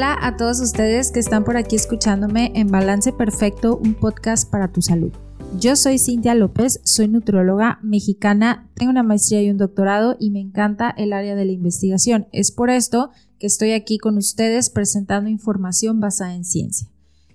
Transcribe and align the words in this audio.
Hola 0.00 0.16
a 0.22 0.38
todos 0.38 0.60
ustedes 0.60 1.12
que 1.12 1.20
están 1.20 1.44
por 1.44 1.58
aquí 1.58 1.76
escuchándome 1.76 2.52
en 2.54 2.68
Balance 2.68 3.12
Perfecto, 3.12 3.76
un 3.76 3.92
podcast 3.92 4.50
para 4.50 4.72
tu 4.72 4.80
salud. 4.80 5.12
Yo 5.58 5.76
soy 5.76 5.98
Cintia 5.98 6.34
López, 6.34 6.80
soy 6.84 7.06
nutrióloga 7.06 7.78
mexicana, 7.82 8.70
tengo 8.72 8.92
una 8.92 9.02
maestría 9.02 9.42
y 9.42 9.50
un 9.50 9.58
doctorado 9.58 10.16
y 10.18 10.30
me 10.30 10.40
encanta 10.40 10.88
el 10.88 11.12
área 11.12 11.34
de 11.34 11.44
la 11.44 11.52
investigación. 11.52 12.28
Es 12.32 12.50
por 12.50 12.70
esto 12.70 13.10
que 13.38 13.46
estoy 13.46 13.72
aquí 13.72 13.98
con 13.98 14.16
ustedes 14.16 14.70
presentando 14.70 15.28
información 15.28 16.00
basada 16.00 16.34
en 16.34 16.44
ciencia. 16.44 16.88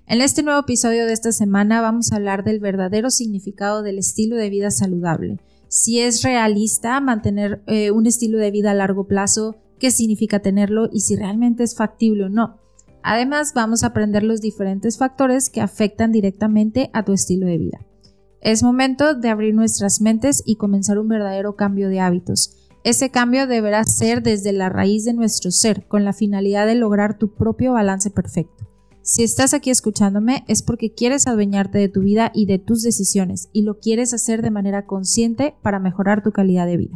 En 0.07 0.21
este 0.21 0.41
nuevo 0.41 0.61
episodio 0.61 1.05
de 1.05 1.13
esta 1.13 1.31
semana 1.31 1.81
vamos 1.81 2.11
a 2.11 2.15
hablar 2.15 2.43
del 2.43 2.59
verdadero 2.59 3.11
significado 3.11 3.83
del 3.83 3.99
estilo 3.99 4.37
de 4.37 4.49
vida 4.49 4.71
saludable. 4.71 5.39
Si 5.67 5.99
es 5.99 6.23
realista 6.23 6.99
mantener 6.99 7.61
eh, 7.67 7.91
un 7.91 8.07
estilo 8.07 8.39
de 8.39 8.49
vida 8.49 8.71
a 8.71 8.73
largo 8.73 9.07
plazo, 9.07 9.55
qué 9.85 9.91
significa 9.91 10.39
tenerlo 10.39 10.89
y 10.91 11.01
si 11.01 11.15
realmente 11.15 11.63
es 11.63 11.75
factible 11.75 12.23
o 12.23 12.29
no. 12.29 12.57
Además, 13.03 13.53
vamos 13.53 13.83
a 13.83 13.87
aprender 13.87 14.23
los 14.23 14.41
diferentes 14.41 14.97
factores 14.97 15.51
que 15.51 15.61
afectan 15.61 16.11
directamente 16.11 16.89
a 16.91 17.05
tu 17.05 17.13
estilo 17.13 17.45
de 17.45 17.59
vida. 17.59 17.85
Es 18.41 18.63
momento 18.63 19.13
de 19.13 19.29
abrir 19.29 19.53
nuestras 19.53 20.01
mentes 20.01 20.41
y 20.43 20.55
comenzar 20.55 20.97
un 20.97 21.07
verdadero 21.07 21.55
cambio 21.55 21.87
de 21.87 21.99
hábitos. 21.99 22.71
Ese 22.83 23.11
cambio 23.11 23.45
deberá 23.45 23.83
ser 23.83 24.23
desde 24.23 24.53
la 24.53 24.69
raíz 24.69 25.05
de 25.05 25.13
nuestro 25.13 25.51
ser, 25.51 25.85
con 25.87 26.03
la 26.03 26.13
finalidad 26.13 26.65
de 26.65 26.73
lograr 26.73 27.19
tu 27.19 27.35
propio 27.35 27.73
balance 27.73 28.09
perfecto. 28.09 28.67
Si 29.03 29.21
estás 29.21 29.53
aquí 29.53 29.69
escuchándome 29.69 30.45
es 30.47 30.63
porque 30.63 30.95
quieres 30.95 31.27
adueñarte 31.27 31.77
de 31.77 31.89
tu 31.89 31.99
vida 32.01 32.31
y 32.33 32.47
de 32.47 32.57
tus 32.57 32.81
decisiones 32.81 33.49
y 33.53 33.61
lo 33.61 33.77
quieres 33.77 34.15
hacer 34.15 34.41
de 34.41 34.49
manera 34.49 34.87
consciente 34.87 35.53
para 35.61 35.77
mejorar 35.77 36.23
tu 36.23 36.31
calidad 36.31 36.65
de 36.65 36.77
vida. 36.77 36.95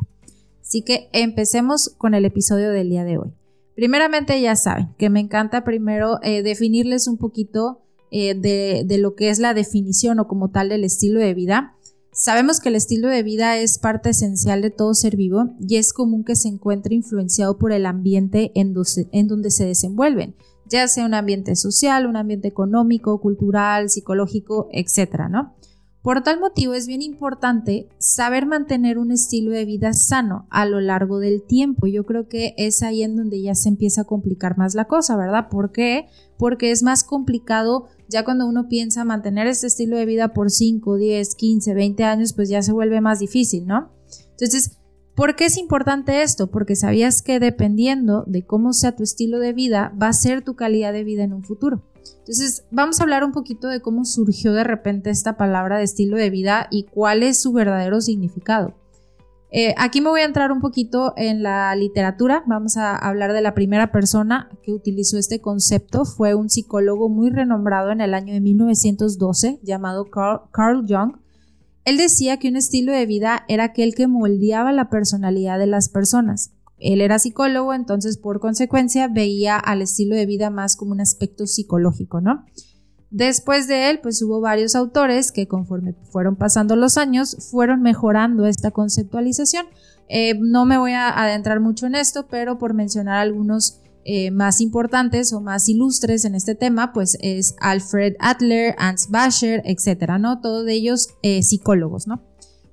Así 0.70 0.84
que 0.84 1.10
empecemos 1.14 1.96
con 1.98 2.14
el 2.14 2.26
episodio 2.26 2.70
del 2.70 2.92
día 2.92 3.04
de 3.04 3.18
hoy. 3.18 3.34
Primeramente 3.74 4.40
ya 4.40 4.56
saben 4.56 4.94
que 5.00 5.10
me 5.10 5.20
encanta 5.20 5.64
primero 5.64 6.20
eh, 6.22 6.44
definirles 6.44 7.08
un 7.08 7.18
poquito 7.18 7.82
eh, 8.12 8.36
de, 8.36 8.98
lo 9.00 9.16
que 9.16 9.32
es 9.32 9.40
la 9.40 9.56
definición 9.56 10.20
o 10.20 10.28
como 10.28 10.52
tal 10.52 10.70
del 10.70 10.84
estilo 10.84 11.20
de 11.20 11.34
vida. 11.34 11.76
Sabemos 12.12 12.60
que 12.60 12.70
el 12.70 12.76
estilo 12.76 13.08
de 13.08 13.24
vida 13.24 13.58
es 13.58 13.80
parte 13.80 14.12
esencial 14.12 14.62
de 14.62 14.70
todo 14.70 14.94
ser 14.94 15.16
vivo 15.16 15.56
y 15.60 15.78
es 15.78 15.92
común 15.92 16.24
que 16.24 16.36
se 16.36 16.50
encuentre 16.50 16.94
influenciado 16.94 17.58
por 17.58 17.72
el 17.72 17.88
ambiente 17.88 18.52
en, 18.54 18.76
en, 19.12 19.28
donde 19.28 19.50
se 19.50 19.66
desenvuelven, 19.66 20.36
ya 20.68 20.88
sea 20.88 21.04
un 21.04 21.16
ambiente 21.16 21.56
social, 21.56 22.06
un 22.06 22.16
ambiente 22.16 22.48
económico, 22.48 23.20
cultural, 23.20 23.90
psicológico, 23.90 24.70
etcétera, 24.72 25.30
¿no? 25.30 25.56
Por 26.02 26.24
tal 26.24 26.40
motivo 26.40 26.74
es 26.76 26.88
bien 26.88 27.02
importante 27.02 27.90
saber 27.98 28.46
mantener 28.46 28.98
un 28.98 29.12
estilo 29.12 29.52
de 29.52 29.66
vida 29.66 29.92
sano 29.92 30.48
a 30.50 30.66
lo 30.66 30.80
largo 30.80 31.20
del 31.20 31.44
tiempo. 31.44 31.88
Yo 31.88 32.06
creo 32.06 32.30
que 32.30 32.54
es 32.58 32.84
ahí 32.84 33.04
en 33.04 33.18
donde 33.18 33.42
ya 33.42 33.54
se 33.54 33.68
empieza 33.68 34.02
a 34.02 34.06
complicar 34.06 34.58
más 34.58 34.76
la 34.76 34.86
cosa, 34.86 35.18
¿verdad? 35.18 35.50
¿Por 35.50 35.74
qué? 35.74 36.08
Porque 36.38 36.72
es 36.72 36.84
más 36.84 37.04
complicado 37.04 37.88
ya 38.08 38.24
cuando 38.24 38.48
uno 38.48 38.70
piensa 38.70 39.04
mantener 39.04 39.48
este 39.48 39.68
estilo 39.68 39.98
de 39.98 40.06
vida 40.06 40.34
por 40.34 40.52
5, 40.52 40.96
10, 40.96 41.36
15, 41.36 41.74
20 41.74 42.04
años, 42.06 42.32
pues 42.34 42.48
ya 42.48 42.62
se 42.62 42.72
vuelve 42.72 43.02
más 43.02 43.20
difícil, 43.20 43.68
¿no? 43.68 43.92
Entonces, 44.32 44.80
¿por 45.16 45.36
qué 45.36 45.46
es 45.46 45.58
importante 45.58 46.22
esto? 46.22 46.50
Porque 46.50 46.78
sabías 46.78 47.22
que 47.22 47.42
dependiendo 47.42 48.24
de 48.26 48.46
cómo 48.46 48.72
sea 48.72 48.96
tu 48.96 49.04
estilo 49.04 49.38
de 49.40 49.52
vida, 49.52 49.94
va 50.02 50.08
a 50.08 50.14
ser 50.14 50.46
tu 50.46 50.56
calidad 50.56 50.94
de 50.94 51.04
vida 51.04 51.24
en 51.24 51.34
un 51.34 51.44
futuro. 51.44 51.84
Entonces, 52.30 52.64
vamos 52.70 53.00
a 53.00 53.04
hablar 53.04 53.24
un 53.24 53.32
poquito 53.32 53.70
de 53.70 53.82
cómo 53.82 54.06
surgió 54.06 54.54
de 54.54 54.64
repente 54.64 55.10
esta 55.10 55.36
palabra 55.36 55.80
de 55.80 55.84
estilo 55.84 56.16
de 56.16 56.30
vida 56.30 56.68
y 56.70 56.84
cuál 56.84 57.24
es 57.24 57.42
su 57.42 57.52
verdadero 57.54 58.02
significado. 58.02 58.76
Eh, 59.50 59.74
aquí 59.80 60.00
me 60.00 60.12
voy 60.12 60.22
a 60.22 60.26
entrar 60.26 60.52
un 60.52 60.62
poquito 60.62 61.16
en 61.18 61.42
la 61.42 61.76
literatura. 61.76 62.44
Vamos 62.46 62.78
a 62.78 62.96
hablar 62.96 63.34
de 63.34 63.42
la 63.42 63.56
primera 63.56 63.92
persona 63.92 64.48
que 64.62 64.72
utilizó 64.72 65.18
este 65.18 65.42
concepto. 65.42 66.06
Fue 66.06 66.36
un 66.36 66.52
psicólogo 66.52 67.10
muy 67.10 67.32
renombrado 67.32 67.90
en 67.90 68.00
el 68.00 68.14
año 68.14 68.32
de 68.32 68.42
1912 68.42 69.60
llamado 69.64 70.06
Carl, 70.12 70.42
Carl 70.52 70.86
Jung. 70.88 71.18
Él 71.84 71.98
decía 71.98 72.38
que 72.38 72.50
un 72.50 72.58
estilo 72.58 72.92
de 72.92 73.08
vida 73.08 73.44
era 73.48 73.64
aquel 73.64 73.96
que 73.96 74.06
moldeaba 74.06 74.72
la 74.72 74.92
personalidad 74.92 75.58
de 75.58 75.66
las 75.66 75.90
personas. 75.90 76.52
Él 76.80 77.02
era 77.02 77.20
psicólogo, 77.20 77.74
entonces 77.74 78.18
por 78.18 78.40
consecuencia 78.40 79.08
veía 79.08 79.58
al 79.58 79.82
estilo 79.82 80.16
de 80.16 80.26
vida 80.26 80.50
más 80.50 80.76
como 80.76 80.92
un 80.92 81.02
aspecto 81.02 81.48
psicológico, 81.48 82.22
¿no? 82.22 82.46
Después 83.12 83.68
de 83.68 83.90
él, 83.90 84.00
pues 84.02 84.22
hubo 84.22 84.40
varios 84.40 84.76
autores 84.76 85.32
que 85.32 85.48
conforme 85.48 85.96
fueron 86.12 86.36
pasando 86.36 86.76
los 86.76 86.98
años, 86.98 87.50
fueron 87.50 87.82
mejorando 87.82 88.46
esta 88.46 88.70
conceptualización. 88.70 89.66
Eh, 90.10 90.36
no 90.40 90.66
me 90.66 90.78
voy 90.78 90.92
a 90.92 91.10
adentrar 91.10 91.60
mucho 91.60 91.88
en 91.88 91.96
esto, 91.96 92.28
pero 92.28 92.60
por 92.60 92.76
mencionar 92.76 93.18
algunos 93.18 93.82
eh, 94.06 94.32
más 94.32 94.62
importantes 94.62 95.34
o 95.34 95.42
más 95.42 95.68
ilustres 95.70 96.24
en 96.24 96.36
este 96.36 96.56
tema, 96.56 96.94
pues 96.94 97.18
es 97.22 97.56
Alfred 97.60 98.16
Adler, 98.20 98.76
Hans 98.78 99.10
Bascher, 99.10 99.62
etcétera, 99.66 100.20
¿no? 100.20 100.40
Todos 100.40 100.68
ellos 100.68 101.10
eh, 101.24 101.42
psicólogos, 101.42 102.08
¿no? 102.08 102.24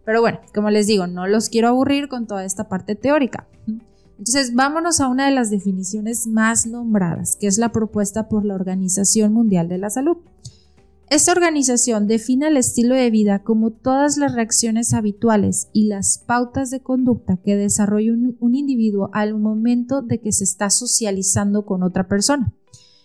Pero 0.04 0.20
bueno, 0.20 0.40
como 0.54 0.70
les 0.70 0.86
digo, 0.86 1.06
no 1.06 1.26
los 1.26 1.48
quiero 1.48 1.68
aburrir 1.68 2.08
con 2.08 2.26
toda 2.26 2.44
esta 2.44 2.68
parte 2.68 2.94
teórica. 2.94 3.48
Entonces, 4.18 4.54
vámonos 4.54 5.00
a 5.00 5.08
una 5.08 5.26
de 5.26 5.32
las 5.32 5.50
definiciones 5.50 6.26
más 6.26 6.66
nombradas, 6.66 7.36
que 7.36 7.46
es 7.46 7.58
la 7.58 7.70
propuesta 7.70 8.28
por 8.28 8.44
la 8.44 8.54
Organización 8.54 9.32
Mundial 9.32 9.68
de 9.68 9.78
la 9.78 9.90
Salud. 9.90 10.16
Esta 11.08 11.30
organización 11.30 12.08
define 12.08 12.48
el 12.48 12.56
estilo 12.56 12.96
de 12.96 13.10
vida 13.10 13.44
como 13.44 13.70
todas 13.70 14.16
las 14.16 14.34
reacciones 14.34 14.92
habituales 14.92 15.68
y 15.72 15.86
las 15.86 16.18
pautas 16.18 16.70
de 16.70 16.80
conducta 16.80 17.36
que 17.36 17.54
desarrolla 17.54 18.12
un, 18.12 18.54
individuo 18.56 19.10
al 19.12 19.38
momento 19.38 20.02
de 20.02 20.20
que 20.20 20.32
se 20.32 20.42
está 20.42 20.68
socializando 20.68 21.64
con 21.64 21.84
otra 21.84 22.08
persona. 22.08 22.52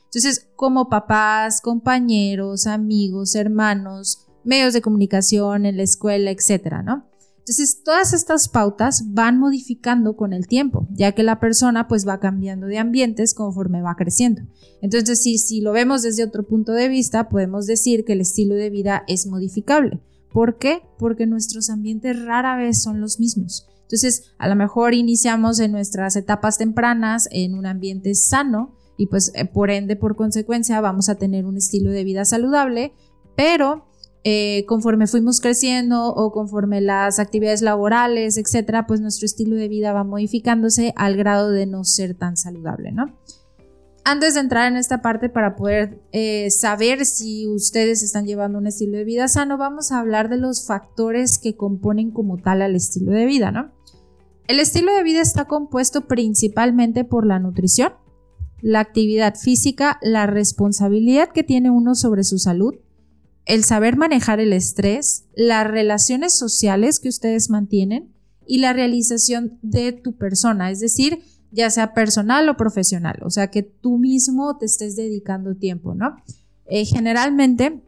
Entonces, 0.06 0.50
como 0.56 0.90
papás, 0.90 1.62
compañeros, 1.62 2.66
amigos, 2.66 3.36
hermanos, 3.36 4.26
medios 4.44 4.74
de 4.74 4.82
comunicación, 4.82 5.68
en 5.68 5.78
la 5.78 5.84
escuela, 5.84 6.32
etcétera, 6.32 6.82
¿no? 6.82 7.06
Entonces, 7.42 7.82
todas 7.84 8.14
estas 8.14 8.50
pautas 8.50 9.04
van 9.08 9.40
modificando 9.40 10.16
con 10.16 10.32
el 10.32 10.46
tiempo, 10.46 10.88
ya 10.92 11.14
que 11.14 11.24
la 11.24 11.40
persona 11.40 11.88
pues 11.88 12.08
va 12.08 12.20
cambiando 12.20 12.68
de 12.68 12.78
ambientes 12.78 13.34
conforme 13.34 13.82
va 13.82 13.96
creciendo. 13.96 14.44
Entonces, 14.82 15.22
si, 15.24 15.60
lo 15.60 15.72
vemos 15.72 16.04
desde 16.04 16.24
otro 16.24 16.46
punto 16.48 16.72
de 16.72 16.88
vista, 16.88 17.30
podemos 17.30 17.66
decir 17.66 18.06
que 18.06 18.14
el 18.14 18.22
estilo 18.22 18.54
de 18.54 18.70
vida 18.70 19.04
es 19.08 19.26
modificable. 19.26 20.00
¿Por 20.32 20.60
qué? 20.60 20.84
Porque 21.00 21.26
nuestros 21.26 21.72
ambientes 21.72 22.24
rara 22.24 22.56
vez 22.58 22.82
son 22.82 23.02
los 23.02 23.20
mismos. 23.20 23.68
Entonces, 23.82 24.32
a 24.38 24.48
lo 24.48 24.56
mejor 24.56 24.94
iniciamos 24.94 25.60
en 25.60 25.72
nuestras 25.72 26.16
etapas 26.16 26.60
tempranas 26.60 27.28
en 27.32 27.56
un 27.56 27.66
ambiente 27.66 28.14
sano 28.14 28.76
y 28.98 29.08
pues 29.08 29.32
eh, 29.34 29.46
por 29.46 29.72
ende, 29.72 29.96
por 29.96 30.16
consecuencia, 30.16 30.80
vamos 30.80 31.10
a 31.10 31.16
tener 31.16 31.48
un 31.48 31.58
estilo 31.58 31.90
de 31.90 32.04
vida 32.04 32.24
saludable, 32.24 32.94
pero 33.36 33.91
eh, 34.24 34.66
conforme 34.68 35.08
fuimos 35.08 35.42
creciendo 35.42 36.08
o 36.14 36.32
conforme 36.32 36.80
las 36.80 37.18
actividades 37.18 37.62
laborales, 37.62 38.38
etcétera, 38.38 38.86
pues 38.86 39.02
nuestro 39.02 39.26
estilo 39.26 39.56
de 39.56 39.68
vida 39.68 39.94
va 39.94 40.04
modificándose 40.04 40.94
al 40.96 41.18
grado 41.18 41.50
de 41.50 41.66
no 41.66 41.84
ser 41.84 42.14
tan 42.14 42.38
saludable, 42.38 42.92
¿no? 42.92 43.06
Antes 44.04 44.34
de 44.34 44.40
entrar 44.40 44.72
en 44.72 44.78
esta 44.78 45.02
parte 45.02 45.30
para 45.30 45.56
poder 45.56 46.02
eh, 46.12 46.50
saber 46.50 47.06
si 47.06 47.48
ustedes 47.48 48.02
están 48.02 48.26
llevando 48.26 48.58
un 48.58 48.68
estilo 48.68 48.98
de 48.98 49.04
vida 49.04 49.28
sano, 49.28 49.58
vamos 49.58 49.92
a 49.92 50.00
hablar 50.00 50.30
de 50.30 50.38
los 50.38 50.66
factores 50.66 51.38
que 51.38 51.56
componen 51.56 52.12
como 52.12 52.38
tal 52.38 52.64
al 52.64 52.76
estilo 52.76 53.12
de 53.12 53.26
vida, 53.26 53.52
¿no? 53.52 53.72
El 54.48 54.60
estilo 54.60 54.94
de 54.94 55.04
vida 55.04 55.22
está 55.22 55.46
compuesto 55.46 56.08
principalmente 56.08 57.06
por 57.06 57.26
la 57.26 57.40
nutrición, 57.40 57.94
la 58.62 58.80
actividad 58.80 59.36
física, 59.36 59.98
la 60.02 60.26
responsabilidad 60.28 61.30
que 61.30 61.44
tiene 61.44 61.70
uno 61.70 61.96
sobre 61.96 62.24
su 62.24 62.38
salud, 62.38 62.76
el 63.46 63.64
saber 63.64 63.98
manejar 63.98 64.40
el 64.40 64.54
estrés, 64.54 65.26
las 65.36 65.68
relaciones 65.68 66.34
sociales 66.34 67.00
que 67.00 67.10
ustedes 67.10 67.50
mantienen 67.50 68.14
y 68.46 68.60
la 68.60 68.74
realización 68.74 69.60
de 69.62 69.92
tu 69.92 70.18
persona, 70.18 70.72
es 70.72 70.80
decir, 70.80 71.20
ya 71.52 71.70
sea 71.70 71.94
personal 71.94 72.48
o 72.50 72.58
profesional, 72.58 73.20
o 73.24 73.30
sea, 73.30 73.48
que 73.48 73.64
tú 73.64 73.98
mismo 73.98 74.58
te 74.58 74.66
estés 74.66 74.96
dedicando 74.96 75.56
tiempo, 75.56 75.94
¿no? 75.94 76.16
Eh, 76.66 76.86
generalmente, 76.86 77.82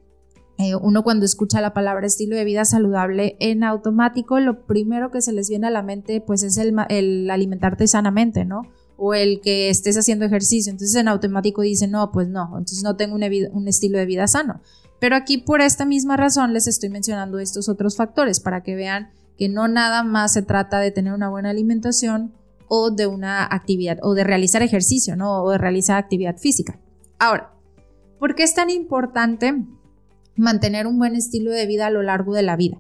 eh, 0.58 0.76
uno 0.76 1.04
cuando 1.04 1.26
escucha 1.26 1.62
la 1.62 1.74
palabra 1.74 2.06
estilo 2.06 2.36
de 2.36 2.44
vida 2.44 2.66
saludable, 2.66 3.38
en 3.40 3.64
automático 3.64 4.40
lo 4.40 4.66
primero 4.66 5.12
que 5.12 5.22
se 5.22 5.32
les 5.32 5.50
viene 5.50 5.68
a 5.68 5.72
la 5.72 5.84
mente, 5.84 6.20
pues 6.22 6.44
es 6.44 6.58
el, 6.58 7.30
alimentarte 7.30 7.88
sanamente, 7.88 8.46
¿no? 8.46 8.64
o 8.96 9.16
el 9.16 9.42
que 9.42 9.70
estés 9.70 9.98
haciendo 9.98 10.24
ejercicio. 10.24 10.72
Entonces 10.72 10.96
en 10.96 11.08
automático 11.08 11.62
dicen, 11.62 11.92
no, 11.92 12.12
pues 12.12 12.30
no, 12.30 12.44
entonces 12.52 12.84
no 12.84 12.96
tengo 12.96 13.16
un 13.16 13.68
estilo 13.68 13.98
de 13.98 14.06
vida 14.06 14.28
sano. 14.28 14.62
Pero 15.04 15.18
aquí 15.18 15.38
por 15.38 15.60
esta 15.60 15.84
misma 15.84 16.16
razón 16.16 16.54
les 16.54 16.66
estoy 16.66 16.88
mencionando 16.88 17.38
estos 17.40 17.68
otros 17.68 17.98
factores 17.98 18.40
para 18.40 18.64
que 18.64 18.74
vean 18.74 19.12
que 19.38 19.50
no 19.50 19.68
nada 19.68 20.02
más 20.02 20.32
se 20.32 20.44
trata 20.44 20.80
de 20.80 20.92
tener 20.92 21.12
una 21.12 21.28
buena 21.28 21.50
alimentación 21.50 22.32
o 22.70 22.90
de 22.90 23.06
una 23.06 23.44
actividad 23.44 24.00
o 24.02 24.14
de 24.14 24.24
realizar 24.24 24.62
ejercicio, 24.62 25.18
¿no? 25.18 25.44
O 25.44 25.52
de 25.52 25.58
realizar 25.58 25.98
actividad 25.98 26.38
física. 26.38 26.80
Ahora, 27.20 27.52
¿por 28.18 28.34
qué 28.34 28.44
es 28.44 28.56
tan 28.56 28.70
importante 28.70 29.54
mantener 30.38 30.88
un 30.88 30.98
buen 30.98 31.16
estilo 31.16 31.52
de 31.52 31.66
vida 31.66 31.88
a 31.88 31.90
lo 31.90 32.02
largo 32.02 32.34
de 32.34 32.44
la 32.44 32.56
vida? 32.56 32.78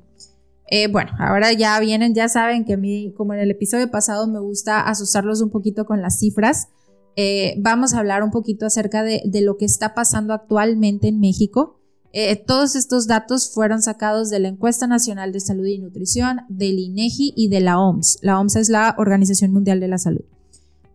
Eh, 0.69 0.87
bueno, 0.87 1.11
ahora 1.19 1.51
ya 1.51 1.77
vienen, 1.81 2.15
ya 2.15 2.29
saben 2.29 2.63
que 2.63 2.75
a 2.75 2.77
mí, 2.77 3.13
como 3.17 3.33
en 3.33 3.41
el 3.41 3.51
episodio 3.51 3.91
pasado, 3.91 4.27
me 4.27 4.39
gusta 4.39 4.79
asustarlos 4.79 5.41
un 5.41 5.49
poquito 5.49 5.83
con 5.85 6.01
las 6.01 6.19
cifras. 6.19 6.69
eh, 7.17 7.55
vamos 7.57 7.93
a 7.93 7.99
hablar 7.99 8.23
un 8.23 8.31
poquito 8.31 8.65
acerca 8.65 9.03
de, 9.03 9.21
lo 9.41 9.57
que 9.57 9.65
está 9.65 9.93
pasando 9.93 10.33
actualmente 10.33 11.09
en 11.09 11.19
México. 11.19 11.81
Eh, 12.15 12.36
todos 12.36 12.75
estos 12.75 13.07
datos 13.07 13.51
fueron 13.51 13.81
sacados 13.81 14.30
de 14.30 14.39
la 14.39 14.48
Encuesta 14.48 14.86
Nacional 14.86 15.31
de 15.31 15.39
Salud 15.39 15.65
y 15.65 15.80
Nutrición, 15.80 16.42
del 16.48 16.77
INEGI 16.77 17.33
y 17.36 17.50
de 17.50 17.60
la 17.60 17.80
OMS. 17.80 18.19
La 18.21 18.39
OMS 18.39 18.56
es 18.56 18.69
la 18.69 18.94
Organización 19.00 19.51
Mundial 19.51 19.80
de 19.80 19.88
la 19.88 19.98
Salud. 19.98 20.24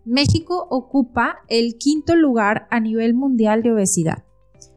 México 0.04 0.68
ocupa 0.70 1.38
el 1.48 1.76
quinto 1.76 2.14
lugar 2.14 2.68
a 2.70 2.78
nivel 2.78 3.14
mundial 3.14 3.64
de 3.64 3.72
obesidad. 3.72 4.24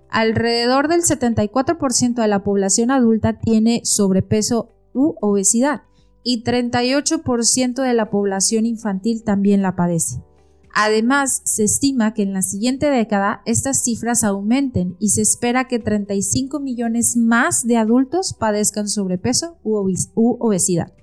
Alrededor 0.09 0.87
del 0.87 1.03
74% 1.03 2.15
de 2.15 2.27
la 2.27 2.43
población 2.43 2.89
adulta 2.89 3.39
tiene 3.39 3.81
sobrepeso 3.83 4.73
u 4.93 5.13
obesidad 5.21 5.83
y 6.23 6.43
38% 6.43 7.83
de 7.83 7.93
la 7.93 8.09
población 8.09 8.65
infantil 8.65 9.23
también 9.23 9.61
la 9.61 9.75
padece. 9.75 10.23
Además, 10.73 11.41
se 11.43 11.63
estima 11.65 12.13
que 12.13 12.23
en 12.23 12.33
la 12.33 12.41
siguiente 12.41 12.89
década 12.89 13.41
estas 13.45 13.83
cifras 13.83 14.23
aumenten 14.23 14.95
y 14.99 15.09
se 15.09 15.21
espera 15.21 15.67
que 15.67 15.79
35 15.79 16.59
millones 16.59 17.17
más 17.17 17.67
de 17.67 17.77
adultos 17.77 18.33
padezcan 18.33 18.87
sobrepeso 18.87 19.57
u, 19.63 19.93
obesidad. 20.15 20.93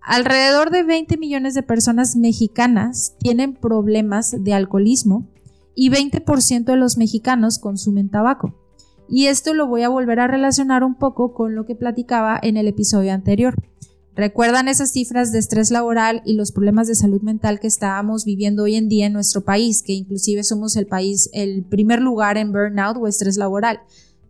Alrededor 0.00 0.70
de 0.70 0.84
20 0.84 1.18
millones 1.18 1.52
de 1.52 1.62
personas 1.62 2.16
mexicanas 2.16 3.14
tienen 3.18 3.54
problemas 3.54 4.34
de 4.38 4.54
alcoholismo 4.54 5.28
y 5.74 5.90
20% 5.90 6.64
de 6.64 6.76
los 6.76 6.96
mexicanos 6.96 7.58
consumen 7.58 8.08
tabaco. 8.08 8.54
Y 9.06 9.26
esto 9.26 9.52
lo 9.52 9.66
voy 9.66 9.82
a 9.82 9.90
volver 9.90 10.20
a 10.20 10.26
relacionar 10.26 10.82
un 10.82 10.94
poco 10.94 11.34
con 11.34 11.54
lo 11.54 11.66
que 11.66 11.74
platicaba 11.74 12.38
en 12.42 12.56
el 12.56 12.68
episodio 12.68 13.12
anterior. 13.12 13.54
¿Recuerdan 14.18 14.66
esas 14.66 14.90
cifras 14.90 15.30
de 15.30 15.38
estrés 15.38 15.70
laboral 15.70 16.22
y 16.24 16.34
los 16.34 16.50
problemas 16.50 16.88
de 16.88 16.96
salud 16.96 17.22
mental 17.22 17.60
que 17.60 17.68
estábamos 17.68 18.24
viviendo 18.24 18.64
hoy 18.64 18.74
en 18.74 18.88
día 18.88 19.06
en 19.06 19.12
nuestro 19.12 19.44
país, 19.44 19.80
que 19.80 19.92
inclusive 19.92 20.42
somos 20.42 20.74
el 20.74 20.88
país, 20.88 21.30
el 21.32 21.64
primer 21.64 22.02
lugar 22.02 22.36
en 22.36 22.50
burnout 22.50 22.96
o 22.96 23.06
estrés 23.06 23.36
laboral? 23.36 23.80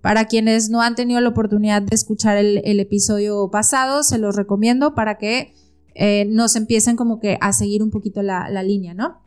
Para 0.03 0.27
quienes 0.27 0.69
no 0.69 0.83
han 0.83 0.95
tenido 0.95 1.23
la 1.23 1.31
oportunidad 1.31 1.81
de 1.81 1.95
escuchar 1.95 2.37
el, 2.37 2.81
episodio 2.81 3.51
pasado, 3.51 4.03
se 4.03 4.19
los 4.19 4.37
recomiendo 4.37 4.95
para 4.95 5.17
que 5.17 5.55
eh, 5.95 6.27
nos 6.29 6.55
empiecen 6.55 6.95
como 6.95 7.19
que 7.19 7.39
a 7.41 7.55
seguir 7.55 7.83
un 7.83 7.91
poquito 7.91 8.21
la, 8.21 8.51
la 8.51 8.63
línea, 8.63 8.93
¿no? 8.93 9.23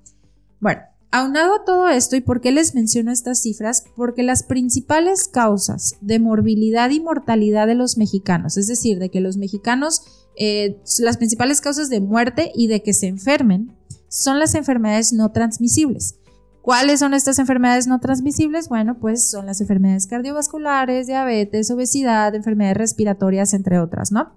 Bueno, 0.60 0.82
Aunado 1.14 1.56
a 1.56 1.66
todo 1.66 1.90
esto, 1.90 2.16
¿y 2.16 2.22
por 2.22 2.40
qué 2.40 2.54
les 2.54 2.74
menciono 2.74 3.12
estas 3.12 3.42
cifras? 3.42 3.84
Porque 3.98 4.24
las 4.24 4.44
principales 4.44 5.28
causas 5.28 5.96
de 6.00 6.20
morbilidad 6.20 6.90
y 6.90 7.02
mortalidad 7.02 7.68
de 7.68 7.76
los 7.76 7.98
mexicanos, 7.98 8.56
es 8.56 8.68
decir, 8.68 8.98
de 8.98 9.10
que 9.10 9.20
los 9.20 9.36
mexicanos, 9.36 10.21
eh, 10.44 10.82
las 10.98 11.18
principales 11.18 11.62
causas 11.62 11.88
de 11.92 12.02
muerte 12.02 12.52
y 12.56 12.66
de 12.66 12.82
que 12.82 12.94
se 12.94 13.06
enfermen, 13.06 13.78
son 14.08 14.40
las 14.40 14.56
enfermedades 14.56 15.14
no 15.14 15.32
transmisibles. 15.32 16.16
¿Cuáles 16.64 17.00
son 17.02 17.14
estas 17.14 17.38
enfermedades 17.38 17.86
no 17.86 18.00
transmisibles? 18.00 18.68
Bueno, 18.68 18.98
pues 18.98 19.30
son 19.30 19.46
las 19.46 19.62
enfermedades 19.62 20.08
cardiovasculares, 20.08 21.06
diabetes, 21.06 21.70
obesidad, 21.70 22.34
enfermedades 22.34 22.78
respiratorias, 22.78 23.54
entre 23.54 23.78
otras, 23.78 24.12
¿no? 24.12 24.32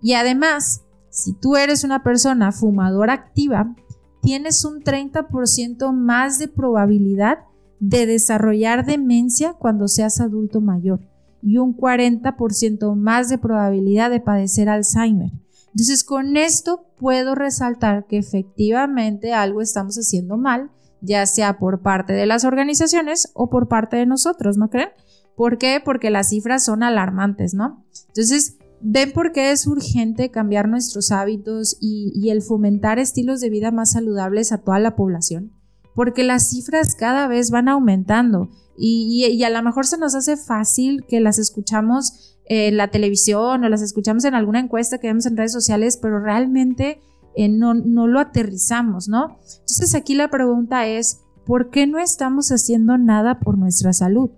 Y 0.00 0.12
además, 0.12 0.82
si 1.08 1.32
tú 1.32 1.56
eres 1.56 1.82
una 1.82 2.04
persona 2.04 2.52
fumadora 2.52 3.14
activa, 3.14 3.74
tienes 4.22 4.64
un 4.64 4.84
30% 4.84 5.92
más 5.92 6.38
de 6.38 6.46
probabilidad 6.46 7.38
de 7.80 8.06
desarrollar 8.06 8.86
demencia 8.86 9.54
cuando 9.54 9.88
seas 9.88 10.20
adulto 10.20 10.60
mayor 10.60 11.09
y 11.42 11.58
un 11.58 11.76
40% 11.76 12.94
más 12.96 13.28
de 13.28 13.38
probabilidad 13.38 14.10
de 14.10 14.20
padecer 14.20 14.68
Alzheimer. 14.68 15.30
Entonces, 15.68 16.04
con 16.04 16.36
esto 16.36 16.86
puedo 16.98 17.34
resaltar 17.34 18.06
que 18.06 18.18
efectivamente 18.18 19.32
algo 19.32 19.60
estamos 19.60 19.96
haciendo 19.96 20.36
mal, 20.36 20.70
ya 21.00 21.24
sea 21.26 21.58
por 21.58 21.80
parte 21.80 22.12
de 22.12 22.26
las 22.26 22.44
organizaciones 22.44 23.30
o 23.34 23.48
por 23.48 23.68
parte 23.68 23.96
de 23.96 24.06
nosotros, 24.06 24.58
¿no 24.58 24.68
creen? 24.68 24.90
¿Por 25.36 25.58
qué? 25.58 25.80
Porque 25.82 26.10
las 26.10 26.28
cifras 26.28 26.64
son 26.64 26.82
alarmantes, 26.82 27.54
¿no? 27.54 27.84
Entonces, 28.08 28.58
¿Ven 28.82 29.12
por 29.12 29.32
qué 29.32 29.52
es 29.52 29.66
urgente 29.66 30.30
cambiar 30.30 30.66
nuestros 30.66 31.12
hábitos 31.12 31.76
y, 31.80 32.30
el 32.30 32.40
fomentar 32.40 32.98
estilos 32.98 33.40
de 33.40 33.50
vida 33.50 33.70
más 33.70 33.92
saludables 33.92 34.52
a 34.52 34.58
toda 34.58 34.78
la 34.78 34.96
población? 34.96 35.52
Porque 35.94 36.24
las 36.24 36.50
cifras 36.50 36.94
cada 36.94 37.26
vez 37.26 37.50
van 37.50 37.68
aumentando 37.68 38.48
y, 38.82 39.44
a 39.44 39.50
lo 39.50 39.62
mejor 39.62 39.86
se 39.86 39.98
nos 39.98 40.14
hace 40.14 40.36
fácil 40.36 41.04
que 41.06 41.20
las 41.20 41.38
escuchamos 41.38 42.38
en 42.46 42.76
la 42.78 42.88
televisión 42.90 43.62
o 43.62 43.68
las 43.68 43.82
escuchamos 43.82 44.24
en 44.24 44.34
alguna 44.34 44.60
encuesta 44.60 44.98
que 44.98 45.08
vemos 45.08 45.26
en 45.26 45.36
redes 45.36 45.52
sociales, 45.52 45.98
pero 46.00 46.18
realmente 46.18 47.00
eh, 47.36 47.48
no, 47.48 47.74
no 47.74 48.06
lo 48.06 48.18
aterrizamos, 48.18 49.08
¿no? 49.08 49.38
Entonces 49.60 49.94
aquí 49.94 50.14
la 50.14 50.30
pregunta 50.30 50.86
es, 50.86 51.20
¿por 51.44 51.70
qué 51.70 51.86
no 51.86 51.98
estamos 51.98 52.50
haciendo 52.52 52.96
nada 52.96 53.38
por 53.38 53.58
nuestra 53.58 53.92
salud? 53.92 54.30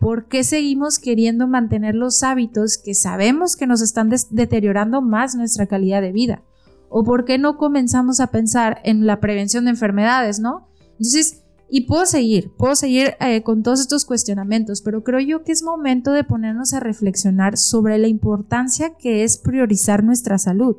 ¿Por 0.00 0.26
qué 0.28 0.44
seguimos 0.44 0.98
queriendo 0.98 1.46
mantener 1.46 1.94
los 1.94 2.22
hábitos 2.22 2.78
que 2.78 2.94
sabemos 2.94 3.56
que 3.56 3.66
nos 3.66 3.82
están 3.82 4.10
deteriorando 4.30 5.02
más 5.02 5.34
nuestra 5.34 5.66
calidad 5.66 6.00
de 6.00 6.12
vida? 6.12 6.42
¿O 6.88 7.04
por 7.04 7.24
qué 7.24 7.38
no 7.38 7.56
comenzamos 7.56 8.20
a 8.20 8.28
pensar 8.28 8.80
en 8.84 9.06
la 9.06 9.20
prevención 9.20 9.64
de 9.64 9.70
enfermedades, 9.70 10.40
no? 10.40 10.68
Entonces, 10.98 11.42
y 11.68 11.82
puedo 11.82 12.06
seguir, 12.06 12.52
puedo 12.56 12.76
seguir 12.76 13.16
eh, 13.20 13.42
con 13.42 13.62
todos 13.62 13.80
estos 13.80 14.04
cuestionamientos, 14.04 14.82
pero 14.82 15.02
creo 15.02 15.20
yo 15.20 15.42
que 15.42 15.52
es 15.52 15.62
momento 15.62 16.12
de 16.12 16.22
ponernos 16.22 16.72
a 16.72 16.80
reflexionar 16.80 17.56
sobre 17.56 17.98
la 17.98 18.06
importancia 18.06 18.94
que 18.96 19.24
es 19.24 19.38
priorizar 19.38 20.04
nuestra 20.04 20.38
salud 20.38 20.76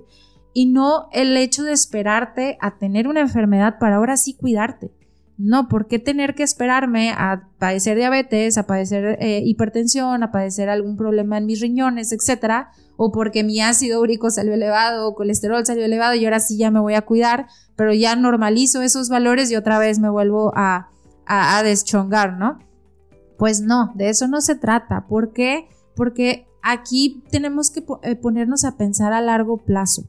y 0.54 0.66
no 0.68 1.10
el 1.12 1.36
hecho 1.36 1.64
de 1.64 1.74
esperarte 1.74 2.58
a 2.62 2.78
tener 2.78 3.08
una 3.08 3.20
enfermedad 3.20 3.78
para 3.80 3.98
ahora 3.98 4.18
sí 4.18 4.34
cuidarte. 4.34 4.92
No, 5.38 5.68
¿por 5.68 5.88
qué 5.88 6.00
tener 6.00 6.34
que 6.34 6.42
esperarme 6.42 7.12
a 7.12 7.48
padecer 7.60 7.96
diabetes, 7.96 8.58
a 8.58 8.66
padecer 8.66 9.18
eh, 9.22 9.44
hipertensión, 9.46 10.24
a 10.24 10.32
padecer 10.32 10.68
algún 10.68 10.98
problema 10.98 11.38
en 11.38 11.46
mis 11.46 11.62
riñones, 11.62 12.12
etcétera? 12.12 12.72
O 12.96 13.12
porque 13.12 13.44
mi 13.44 13.62
ácido 13.62 14.02
úrico 14.02 14.32
salió 14.32 14.56
elevado 14.56 15.08
o 15.08 15.14
colesterol 15.14 15.64
salió 15.64 15.86
elevado 15.86 16.16
y 16.16 16.26
ahora 16.26 16.40
sí 16.40 16.58
ya 16.58 16.72
me 16.72 16.80
voy 16.80 16.96
a 16.96 17.04
cuidar, 17.04 17.46
pero 17.76 17.94
ya 17.94 18.16
normalizo 18.16 18.82
esos 18.82 19.10
valores 19.10 19.52
y 19.52 19.56
otra 19.56 19.78
vez 19.78 20.00
me 20.00 20.10
vuelvo 20.10 20.52
a, 20.56 20.90
a, 21.28 21.62
deschongar, 21.62 22.38
¿no? 22.40 22.58
Pues 23.38 23.62
no, 23.62 23.92
de 23.94 24.10
eso 24.10 24.28
no 24.28 24.42
se 24.42 24.56
trata. 24.56 25.06
¿Por 25.06 25.34
qué? 25.34 25.68
Porque 25.96 26.48
aquí 26.64 27.24
tenemos 27.30 27.70
que 27.70 27.86
eh, 28.02 28.16
ponernos 28.16 28.66
a 28.66 28.76
pensar 28.76 29.14
a 29.14 29.22
largo 29.22 29.58
plazo. 29.58 30.06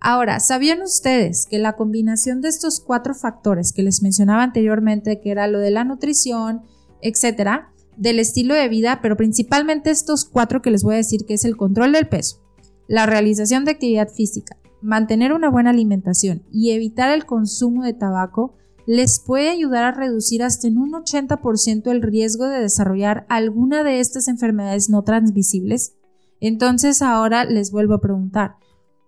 Ahora, 0.00 0.40
¿sabían 0.40 0.82
ustedes 0.82 1.46
que 1.46 1.58
la 1.58 1.74
combinación 1.74 2.40
de 2.40 2.48
estos 2.48 2.80
cuatro 2.80 3.14
factores 3.14 3.72
que 3.72 3.82
les 3.82 4.02
mencionaba 4.02 4.42
anteriormente, 4.42 5.20
que 5.20 5.30
era 5.30 5.48
lo 5.48 5.58
de 5.58 5.70
la 5.70 5.84
nutrición, 5.84 6.62
etcétera, 7.00 7.72
del 7.96 8.18
estilo 8.18 8.54
de 8.54 8.68
vida, 8.68 9.00
pero 9.02 9.16
principalmente 9.16 9.90
estos 9.90 10.24
cuatro 10.24 10.62
que 10.62 10.70
les 10.70 10.82
voy 10.82 10.94
a 10.94 10.98
decir, 10.98 11.24
que 11.24 11.34
es 11.34 11.44
el 11.44 11.56
control 11.56 11.92
del 11.92 12.08
peso, 12.08 12.42
la 12.88 13.06
realización 13.06 13.64
de 13.64 13.72
actividad 13.72 14.08
física, 14.08 14.56
mantener 14.82 15.32
una 15.32 15.50
buena 15.50 15.70
alimentación 15.70 16.44
y 16.52 16.72
evitar 16.72 17.10
el 17.10 17.24
consumo 17.24 17.84
de 17.84 17.94
tabaco, 17.94 18.54
les 18.86 19.18
puede 19.18 19.50
ayudar 19.50 19.82
a 19.82 19.92
reducir 19.92 20.44
hasta 20.44 20.68
en 20.68 20.78
un 20.78 20.92
80% 20.92 21.90
el 21.90 22.02
riesgo 22.02 22.46
de 22.46 22.60
desarrollar 22.60 23.26
alguna 23.28 23.82
de 23.82 23.98
estas 23.98 24.28
enfermedades 24.28 24.88
no 24.88 25.02
transmisibles? 25.02 25.94
Entonces 26.40 27.02
ahora 27.02 27.44
les 27.44 27.72
vuelvo 27.72 27.94
a 27.94 28.00
preguntar, 28.00 28.56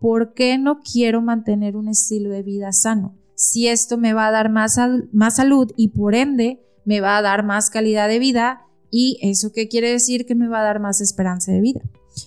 ¿por 0.01 0.35
qué 0.35 0.59
no 0.59 0.81
quiero 0.81 1.23
mantener 1.23 1.77
un 1.77 1.89
estilo 1.89 2.31
de 2.31 2.43
vida 2.43 2.73
sano? 2.73 3.17
Si 3.35 3.69
esto 3.69 3.99
me 3.99 4.13
va 4.13 4.27
a 4.27 4.31
dar 4.31 4.51
más, 4.51 4.79
más 5.13 5.37
salud 5.37 5.73
y 5.77 5.89
por 5.89 6.15
ende 6.15 6.61
me 6.85 7.01
va 7.01 7.17
a 7.17 7.23
dar 7.23 7.45
más 7.45 7.71
calidad 7.71 8.09
de 8.09 8.19
vida 8.19 8.67
y 8.91 9.19
eso 9.23 9.53
qué 9.53 9.69
quiere 9.69 9.91
decir 9.91 10.27
que 10.27 10.35
me 10.35 10.49
va 10.49 10.61
a 10.61 10.65
dar 10.65 10.81
más 10.81 11.01
esperanza 11.01 11.53
de 11.53 11.61
vida. 11.61 11.81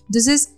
Entonces, 0.07 0.53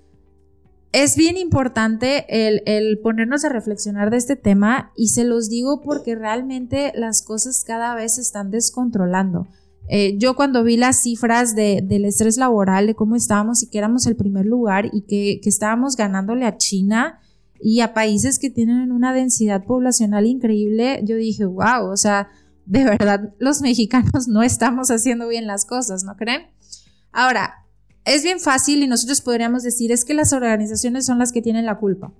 es 0.91 1.15
bien 1.15 1.37
importante 1.37 2.25
el, 2.29 2.61
el, 2.65 2.99
ponernos 2.99 3.45
a 3.45 3.49
reflexionar 3.49 4.11
de 4.11 4.17
este 4.17 4.35
tema 4.35 4.91
y 4.95 5.07
se 5.07 5.23
los 5.23 5.49
digo 5.49 5.81
porque 5.81 6.13
realmente 6.15 6.91
las 6.95 7.23
cosas 7.23 7.63
cada 7.63 7.95
vez 7.95 8.15
se 8.15 8.21
están 8.21 8.51
descontrolando. 8.51 9.47
Eh, 9.95 10.17
yo 10.17 10.35
cuando 10.35 10.63
vi 10.63 10.75
las 10.75 11.03
cifras 11.03 11.55
del 11.55 12.05
estrés 12.05 12.37
laboral, 12.37 12.87
de 12.87 12.95
cómo 12.95 13.15
estábamos 13.15 13.61
y 13.61 13.67
que 13.67 13.77
éramos 13.77 14.07
el 14.07 14.15
primer 14.15 14.43
lugar 14.43 14.89
y 14.91 15.01
que, 15.01 15.39
estábamos 15.47 15.95
ganándole 15.95 16.47
a 16.47 16.57
China 16.57 17.19
y 17.61 17.81
a 17.81 17.93
países 17.93 18.39
que 18.39 18.49
tienen 18.49 18.91
una 18.91 19.13
densidad 19.13 19.65
poblacional 19.65 20.25
increíble, 20.25 21.01
yo 21.03 21.15
dije, 21.15 21.45
wow, 21.45 21.91
o 21.91 21.95
sea, 21.95 22.29
de 22.65 22.85
verdad 22.85 23.35
los 23.37 23.61
mexicanos 23.61 24.27
no 24.27 24.41
estamos 24.41 24.89
haciendo 24.89 25.27
bien 25.27 25.45
las 25.45 25.63
cosas, 25.63 26.03
¿no 26.03 26.15
creen? 26.15 26.47
Ahora, 27.11 27.67
es 28.03 28.23
bien 28.23 28.39
fácil 28.39 28.81
y 28.81 28.87
nosotros 28.87 29.21
podríamos 29.21 29.61
decir 29.61 29.91
es 29.91 30.05
que 30.05 30.15
las 30.15 30.33
organizaciones 30.33 31.05
son 31.05 31.19
las 31.19 31.31
que 31.31 31.43
tienen 31.43 31.67
la 31.67 31.77
culpa. 31.77 32.11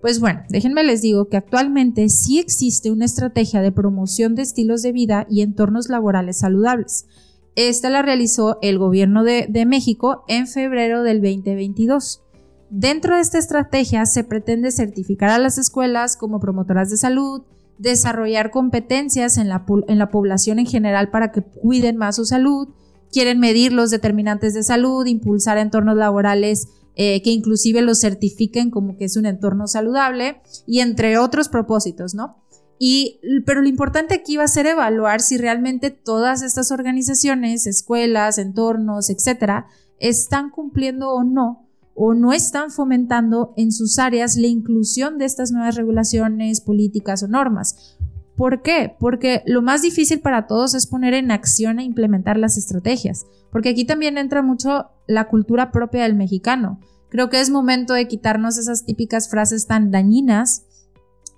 Pues 0.00 0.18
bueno, 0.18 0.42
déjenme 0.48 0.82
les 0.82 1.02
digo 1.02 1.28
que 1.28 1.36
actualmente 1.36 2.08
sí 2.08 2.38
existe 2.38 2.90
una 2.90 3.04
estrategia 3.04 3.60
de 3.60 3.72
promoción 3.72 4.34
de 4.34 4.42
estilos 4.42 4.82
de 4.82 4.92
vida 4.92 5.26
y 5.28 5.42
entornos 5.42 5.88
laborales 5.88 6.38
saludables. 6.38 7.06
Esta 7.54 7.90
la 7.90 8.00
realizó 8.00 8.58
el 8.62 8.78
gobierno 8.78 9.24
de, 9.24 9.48
México 9.66 10.24
en 10.28 10.46
febrero 10.46 11.02
del 11.02 11.20
2022. 11.20 12.22
Dentro 12.70 13.16
de 13.16 13.20
esta 13.20 13.38
estrategia 13.38 14.06
se 14.06 14.24
pretende 14.24 14.70
certificar 14.70 15.30
a 15.30 15.38
las 15.38 15.58
escuelas 15.58 16.16
como 16.16 16.40
promotoras 16.40 16.88
de 16.88 16.96
salud, 16.96 17.42
desarrollar 17.78 18.50
competencias 18.50 19.36
en 19.36 19.48
la, 19.48 19.66
en 19.88 19.98
la 19.98 20.10
población 20.10 20.58
en 20.58 20.66
general 20.66 21.10
para 21.10 21.32
que 21.32 21.42
cuiden 21.42 21.96
más 21.96 22.16
su 22.16 22.24
salud, 22.24 22.68
quieren 23.12 23.40
medir 23.40 23.72
los 23.72 23.90
determinantes 23.90 24.54
de 24.54 24.62
salud, 24.62 25.04
impulsar 25.06 25.58
entornos 25.58 25.96
laborales 25.96 26.68
eh, 26.96 27.22
que 27.22 27.30
inclusive 27.30 27.82
los 27.82 28.00
certifiquen 28.00 28.70
como 28.70 28.96
que 28.96 29.04
es 29.04 29.16
un 29.16 29.26
entorno 29.26 29.66
saludable 29.66 30.40
y 30.66 30.80
entre 30.80 31.18
otros 31.18 31.48
propósitos, 31.48 32.14
¿no? 32.14 32.36
Y, 32.78 33.20
pero 33.44 33.60
lo 33.60 33.68
importante 33.68 34.14
aquí 34.14 34.36
va 34.36 34.44
a 34.44 34.48
ser 34.48 34.66
evaluar 34.66 35.20
si 35.20 35.36
realmente 35.36 35.90
todas 35.90 36.42
estas 36.42 36.70
organizaciones, 36.70 37.66
escuelas, 37.66 38.38
entornos, 38.38 39.10
etcétera, 39.10 39.66
están 39.98 40.50
cumpliendo 40.50 41.10
o 41.10 41.22
no 41.22 41.66
o 42.02 42.14
no 42.14 42.32
están 42.32 42.70
fomentando 42.70 43.52
en 43.58 43.72
sus 43.72 43.98
áreas 43.98 44.36
la 44.36 44.46
inclusión 44.46 45.18
de 45.18 45.26
estas 45.26 45.52
nuevas 45.52 45.74
regulaciones, 45.74 46.62
políticas 46.62 47.22
o 47.22 47.28
normas. 47.28 47.98
¿Por 48.40 48.62
qué? 48.62 48.96
Porque 48.98 49.42
lo 49.44 49.60
más 49.60 49.82
difícil 49.82 50.20
para 50.20 50.46
todos 50.46 50.72
es 50.72 50.86
poner 50.86 51.12
en 51.12 51.30
acción 51.30 51.78
e 51.78 51.84
implementar 51.84 52.38
las 52.38 52.56
estrategias, 52.56 53.26
porque 53.52 53.68
aquí 53.68 53.84
también 53.84 54.16
entra 54.16 54.40
mucho 54.40 54.86
la 55.06 55.28
cultura 55.28 55.70
propia 55.70 56.04
del 56.04 56.14
mexicano. 56.14 56.80
Creo 57.10 57.28
que 57.28 57.38
es 57.38 57.50
momento 57.50 57.92
de 57.92 58.08
quitarnos 58.08 58.56
esas 58.56 58.86
típicas 58.86 59.28
frases 59.28 59.66
tan 59.66 59.90
dañinas 59.90 60.64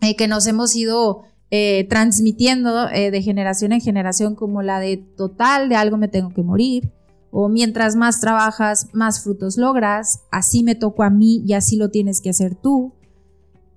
eh, 0.01 0.15
que 0.15 0.29
nos 0.29 0.47
hemos 0.47 0.77
ido 0.77 1.23
eh, 1.51 1.89
transmitiendo 1.91 2.89
eh, 2.89 3.11
de 3.11 3.21
generación 3.21 3.73
en 3.73 3.81
generación, 3.81 4.37
como 4.37 4.63
la 4.63 4.79
de 4.79 4.99
total, 4.99 5.69
de 5.69 5.75
algo 5.75 5.97
me 5.97 6.07
tengo 6.07 6.33
que 6.33 6.45
morir, 6.45 6.93
o 7.33 7.49
mientras 7.49 7.97
más 7.97 8.21
trabajas, 8.21 8.91
más 8.93 9.25
frutos 9.25 9.57
logras, 9.57 10.23
así 10.31 10.63
me 10.63 10.77
tocó 10.77 11.03
a 11.03 11.11
mí 11.11 11.43
y 11.45 11.55
así 11.55 11.75
lo 11.75 11.91
tienes 11.91 12.21
que 12.21 12.31
hacer 12.31 12.55
tú. 12.55 12.93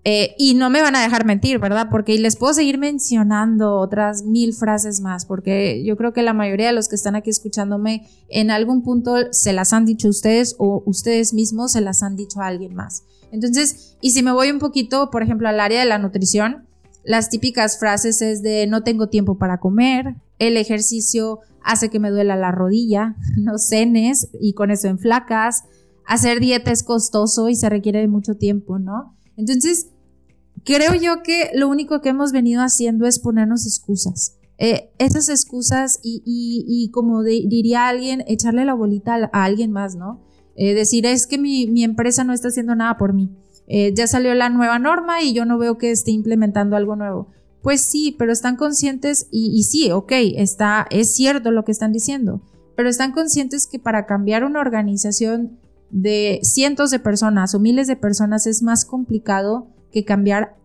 Eh, 0.07 0.35
y 0.38 0.53
no 0.53 0.69
me 0.69 0.83
van 0.83 0.95
a 0.95 1.01
dejar 1.01 1.25
mentir, 1.25 1.57
¿verdad? 1.57 1.88
Porque 1.89 2.19
les 2.19 2.35
puedo 2.35 2.53
seguir 2.53 2.77
mencionando 2.77 3.77
otras 3.77 4.24
mil 4.24 4.53
frases 4.53 5.01
más, 5.01 5.25
porque 5.25 5.83
yo 5.83 5.97
creo 5.97 6.13
que 6.13 6.21
la 6.21 6.33
mayoría 6.33 6.67
de 6.67 6.74
los 6.74 6.88
que 6.88 6.95
están 6.95 7.15
aquí 7.15 7.31
escuchándome 7.31 8.07
en 8.29 8.51
algún 8.51 8.83
punto 8.83 9.15
se 9.31 9.51
las 9.51 9.74
han 9.74 9.88
dicho 9.88 10.07
ustedes 10.07 10.55
o 10.59 10.83
ustedes 10.85 11.33
mismos 11.33 11.71
se 11.71 11.81
las 11.81 12.03
han 12.03 12.15
dicho 12.15 12.39
a 12.39 12.45
alguien 12.45 12.75
más. 12.75 13.03
Entonces, 13.31 13.97
y 14.00 14.12
si 14.12 14.21
me 14.21 14.31
voy 14.31 14.51
un 14.51 14.59
poquito, 14.59 15.09
por 15.09 15.24
ejemplo, 15.24 15.50
al 15.50 15.59
área 15.59 15.79
de 15.79 15.88
la 15.88 15.97
nutrición, 15.97 16.67
las 17.03 17.31
típicas 17.31 17.79
frases 17.79 18.21
es 18.21 18.43
de 18.43 18.67
no 18.67 18.83
tengo 18.83 19.09
tiempo 19.09 19.39
para 19.39 19.59
comer, 19.59 20.17
el 20.38 20.57
ejercicio 20.57 21.39
hace 21.63 21.89
que 21.89 22.00
me 22.00 22.12
duela 22.12 22.35
la 22.35 22.51
rodilla, 22.51 23.15
no 23.38 23.57
cenes 23.57 24.29
y 24.39 24.53
con 24.53 24.69
eso 24.69 24.88
en 24.88 25.00
flacas, 25.00 25.63
hacer 26.05 26.39
dieta 26.39 26.71
es 26.71 26.83
costoso 26.83 27.50
y 27.50 27.55
se 27.55 27.69
requiere 27.69 28.01
de 28.01 28.07
mucho 28.07 28.35
tiempo, 28.35 28.77
¿no? 28.77 29.15
Entonces, 29.35 29.88
creo 30.65 30.93
yo 30.95 31.24
que 31.24 31.51
lo 31.53 31.69
único 31.69 32.01
que 32.01 32.10
hemos 32.10 32.31
venido 32.31 32.62
haciendo 32.62 33.05
es 33.05 33.19
ponernos 33.19 33.65
excusas. 33.65 34.38
Eh, 34.57 34.89
esas 35.00 35.29
excusas 35.29 36.00
y, 36.01 36.89
como 36.93 37.24
diría 37.24 37.88
alguien, 37.88 38.24
echarle 38.27 38.65
la 38.65 38.74
bolita 38.74 39.29
a, 39.31 39.43
alguien 39.43 39.72
más, 39.72 39.95
¿no? 39.95 40.22
Eh, 40.55 40.74
decir, 40.74 41.05
es 41.05 41.27
que 41.27 41.38
mi, 41.38 41.84
empresa 41.84 42.24
no 42.24 42.34
está 42.34 42.48
haciendo 42.48 42.75
nada 42.75 42.98
por 42.98 43.13
mí. 43.13 43.29
Eh, 43.67 43.93
ya 43.95 44.07
salió 44.07 44.34
la 44.36 44.50
nueva 44.50 44.79
norma 44.79 45.22
y 45.22 45.34
yo 45.34 45.45
no 45.45 45.57
veo 45.57 45.77
que 45.77 45.91
esté 45.91 46.12
implementando 46.12 46.75
algo 46.75 46.95
nuevo. 46.95 47.27
Pues 47.62 47.81
sí, 47.81 48.15
pero 48.17 48.31
están 48.31 48.55
conscientes 48.55 49.27
y, 49.31 49.63
sí, 49.63 49.91
ok, 49.91 50.12
está, 50.36 50.88
es 50.89 51.13
cierto 51.15 51.51
lo 51.51 51.65
que 51.65 51.72
están 51.72 51.91
diciendo, 51.91 52.41
pero 52.75 52.89
están 52.89 53.12
conscientes 53.12 53.67
que 53.67 53.79
para 53.79 54.05
cambiar 54.05 54.43
una 54.43 54.60
organización 54.60 55.60
de 55.89 56.39
cientos 56.43 56.91
de 56.91 57.00
personas 57.00 57.55
o 57.55 57.60
miles 57.60 57.88
de 57.88 57.95
personas 57.95 58.45
es 58.45 58.62
más 58.62 58.86
complicado 58.86 59.75
que 59.96 60.04
cambiar 60.04 60.58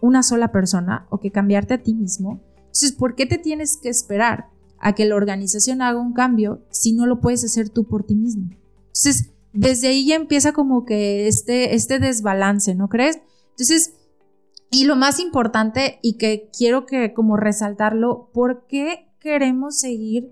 una 0.00 0.22
sola 0.22 0.52
persona 0.52 1.08
o 1.10 1.18
que 1.18 1.32
cambiarte 1.32 1.74
a 1.74 1.82
ti 1.82 1.92
mismo. 1.92 2.40
Entonces, 2.58 2.92
¿por 2.92 3.16
qué 3.16 3.26
te 3.26 3.36
tienes 3.36 3.76
que 3.76 3.88
esperar 3.88 4.48
a 4.78 4.94
que 4.94 5.06
la 5.06 5.16
organización 5.16 5.82
haga 5.82 6.00
un 6.00 6.12
cambio 6.12 6.62
si 6.70 6.92
no 6.92 7.04
lo 7.06 7.20
puedes 7.20 7.42
hacer 7.42 7.68
tú 7.68 7.88
por 7.88 8.04
ti 8.04 8.14
mismo? 8.14 8.50
Entonces, 8.86 9.32
desde 9.52 9.88
ahí 9.88 10.06
ya 10.06 10.14
empieza 10.14 10.52
como 10.52 10.84
que 10.84 11.26
este, 11.26 11.74
este 11.74 11.98
desbalance, 11.98 12.76
¿no 12.76 12.88
crees? 12.88 13.18
Entonces, 13.50 13.94
y 14.70 14.84
lo 14.84 14.94
más 14.94 15.18
importante 15.18 15.98
y 16.00 16.16
que 16.16 16.48
quiero 16.56 16.86
que 16.86 17.12
como 17.12 17.36
resaltarlo, 17.36 18.30
¿por 18.32 18.68
qué 18.68 19.08
queremos 19.18 19.80
seguir 19.80 20.30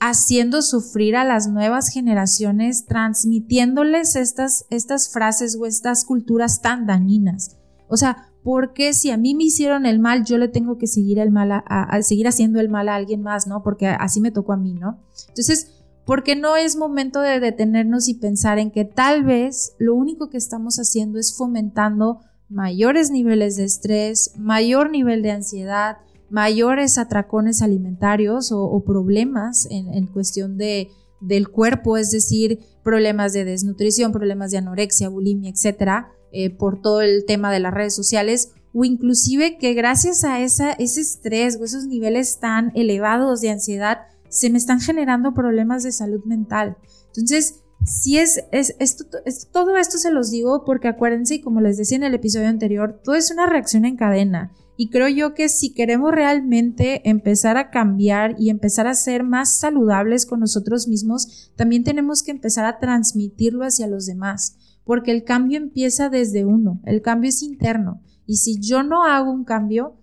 haciendo 0.00 0.60
sufrir 0.62 1.14
a 1.14 1.24
las 1.24 1.46
nuevas 1.46 1.88
generaciones, 1.90 2.86
transmitiéndoles 2.86 4.16
estas, 4.16 4.66
estas 4.70 5.12
frases 5.12 5.56
o 5.60 5.66
estas 5.66 6.04
culturas 6.04 6.62
tan 6.62 6.86
dañinas? 6.86 7.59
O 7.90 7.96
sea, 7.96 8.28
¿por 8.42 8.72
qué 8.72 8.94
si 8.94 9.10
a 9.10 9.16
mí 9.16 9.34
me 9.34 9.44
hicieron 9.44 9.84
el 9.84 9.98
mal, 9.98 10.24
yo 10.24 10.38
le 10.38 10.48
tengo 10.48 10.78
que 10.78 10.86
seguir 10.86 11.18
el 11.18 11.30
mal 11.30 11.50
a, 11.52 12.02
seguir 12.02 12.28
haciendo 12.28 12.60
el 12.60 12.68
mal 12.68 12.88
a 12.88 12.94
alguien 12.94 13.22
más, 13.22 13.46
¿no? 13.46 13.62
Porque 13.62 13.88
así 13.88 14.20
me 14.20 14.30
tocó 14.30 14.52
a 14.52 14.56
mí, 14.56 14.74
¿no? 14.74 15.00
Entonces, 15.28 15.82
¿por 16.06 16.22
qué 16.22 16.36
no 16.36 16.56
es 16.56 16.76
momento 16.76 17.20
de 17.20 17.40
detenernos 17.40 18.08
y 18.08 18.14
pensar 18.14 18.58
en 18.58 18.70
que 18.70 18.84
tal 18.84 19.24
vez 19.24 19.74
lo 19.78 19.94
único 19.94 20.30
que 20.30 20.38
estamos 20.38 20.76
haciendo 20.76 21.18
es 21.18 21.36
fomentando 21.36 22.20
mayores 22.48 23.10
niveles 23.10 23.56
de 23.56 23.64
estrés, 23.64 24.32
mayor 24.38 24.90
nivel 24.90 25.22
de 25.22 25.32
ansiedad, 25.32 25.98
mayores 26.30 26.96
atracones 26.96 27.60
alimentarios 27.60 28.52
o, 28.52 28.82
problemas 28.84 29.66
en, 29.70 30.06
cuestión 30.06 30.56
de, 30.56 30.88
del 31.20 31.48
cuerpo, 31.48 31.96
es 31.96 32.12
decir, 32.12 32.60
problemas 32.82 33.32
de 33.32 33.44
desnutrición, 33.44 34.12
problemas 34.12 34.52
de 34.52 34.58
anorexia, 34.58 35.08
bulimia, 35.08 35.50
etcétera, 35.50 36.12
eh, 36.32 36.50
por 36.50 36.80
todo 36.80 37.00
el 37.00 37.24
tema 37.26 37.52
de 37.52 37.60
las 37.60 37.74
redes 37.74 37.94
sociales, 37.94 38.52
o 38.72 38.84
inclusive 38.84 39.58
que 39.58 39.74
gracias 39.74 40.24
a 40.24 40.40
esa, 40.40 40.72
ese 40.72 41.00
estrés 41.00 41.58
o 41.60 41.64
esos 41.64 41.86
niveles 41.86 42.38
tan 42.38 42.72
elevados 42.74 43.40
de 43.40 43.50
ansiedad, 43.50 43.98
se 44.28 44.48
me 44.48 44.58
están 44.58 44.80
generando 44.80 45.34
problemas 45.34 45.82
de 45.82 45.92
salud 45.92 46.24
mental. 46.24 46.76
Entonces, 47.08 47.62
si 47.84 48.18
es, 48.18 48.44
es, 48.52 48.76
esto, 48.78 49.04
todo 49.52 49.76
esto 49.76 49.98
se 49.98 50.10
los 50.10 50.30
digo 50.30 50.64
porque 50.64 50.88
acuérdense, 50.88 51.36
y 51.36 51.40
como 51.40 51.60
les 51.60 51.76
decía 51.76 51.96
en 51.96 52.04
el 52.04 52.14
episodio 52.14 52.48
anterior, 52.48 53.00
todo 53.02 53.14
es 53.14 53.30
una 53.30 53.46
reacción 53.46 53.84
en 53.84 53.96
cadena. 53.96 54.52
Y 54.76 54.88
creo 54.88 55.08
yo 55.08 55.34
que 55.34 55.50
si 55.50 55.74
queremos 55.74 56.12
realmente 56.12 57.08
empezar 57.08 57.58
a 57.58 57.70
cambiar 57.70 58.36
y 58.38 58.48
empezar 58.48 58.86
a 58.86 58.94
ser 58.94 59.24
más 59.24 59.58
saludables 59.58 60.24
con 60.24 60.40
nosotros 60.40 60.88
mismos, 60.88 61.52
también 61.54 61.84
tenemos 61.84 62.22
que 62.22 62.30
empezar 62.30 62.64
a 62.64 62.78
transmitirlo 62.78 63.64
hacia 63.64 63.88
los 63.88 64.06
demás, 64.06 64.56
porque 64.84 65.10
el 65.10 65.24
cambio 65.24 65.58
empieza 65.58 66.08
desde 66.08 66.44
uno, 66.44 66.80
el 66.84 67.02
cambio 67.02 67.28
es 67.28 67.42
interno. 67.42 68.00
Y 68.26 68.36
si 68.36 68.60
yo 68.60 68.82
no 68.82 69.04
hago 69.04 69.30
un 69.30 69.44
cambio, 69.44 69.96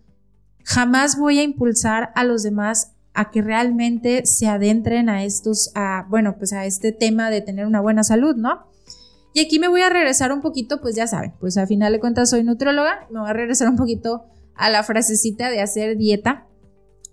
jamás 0.63 1.17
voy 1.17 1.39
a 1.39 1.43
impulsar 1.43 2.11
a 2.15 2.23
los 2.23 2.43
demás 2.43 2.93
a 3.13 3.31
que 3.31 3.41
realmente 3.41 4.25
se 4.25 4.47
adentren 4.47 5.09
a 5.09 5.23
estos, 5.23 5.71
a, 5.75 6.05
bueno, 6.09 6.37
pues 6.37 6.53
a 6.53 6.65
este 6.65 6.91
tema 6.91 7.29
de 7.29 7.41
tener 7.41 7.65
una 7.65 7.81
buena 7.81 8.03
salud, 8.03 8.35
¿no? 8.35 8.67
Y 9.33 9.39
aquí 9.39 9.59
me 9.59 9.67
voy 9.67 9.81
a 9.81 9.89
regresar 9.89 10.31
un 10.31 10.41
poquito, 10.41 10.81
pues 10.81 10.95
ya 10.95 11.07
saben, 11.07 11.33
pues 11.39 11.57
a 11.57 11.67
final 11.67 11.93
de 11.93 11.99
cuentas 11.99 12.29
soy 12.29 12.43
nutrióloga, 12.43 13.07
me 13.09 13.19
voy 13.19 13.29
a 13.29 13.33
regresar 13.33 13.69
un 13.69 13.75
poquito 13.75 14.25
a 14.55 14.69
la 14.69 14.83
frasecita 14.83 15.49
de 15.49 15.61
hacer 15.61 15.97
dieta, 15.97 16.47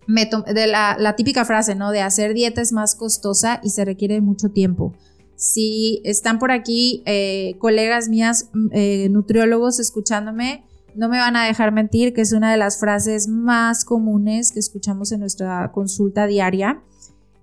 de 0.06 0.66
la, 0.66 1.14
típica 1.16 1.44
frase, 1.44 1.75
¿no? 1.75 1.90
De 1.90 2.02
hacer 2.02 2.35
dieta 2.35 2.61
es 2.61 2.73
más 2.73 2.94
costosa 2.94 3.61
y 3.62 3.71
se 3.71 3.85
requiere 3.85 4.21
mucho 4.21 4.50
tiempo. 4.50 4.94
Si 5.37 6.00
están 6.05 6.38
por 6.38 6.53
aquí 6.53 7.03
eh, 7.07 7.57
colegas 7.59 8.09
mías, 8.09 8.50
mm, 8.53 8.69
eh, 8.73 9.09
nutriólogos 9.11 9.81
escuchándome, 9.81 10.64
no 10.95 11.09
me 11.09 11.19
van 11.19 11.37
a 11.37 11.45
dejar 11.45 11.73
mentir 11.73 12.14
que 12.14 12.21
es 12.21 12.33
una 12.33 12.53
de 12.53 12.57
las 12.57 12.79
frases 12.79 13.26
más 13.26 13.85
comunes 13.85 14.53
que 14.53 14.61
escuchamos 14.61 15.11
en 15.12 15.21
nuestra 15.21 15.73
consulta 15.73 16.26
diaria. 16.26 16.83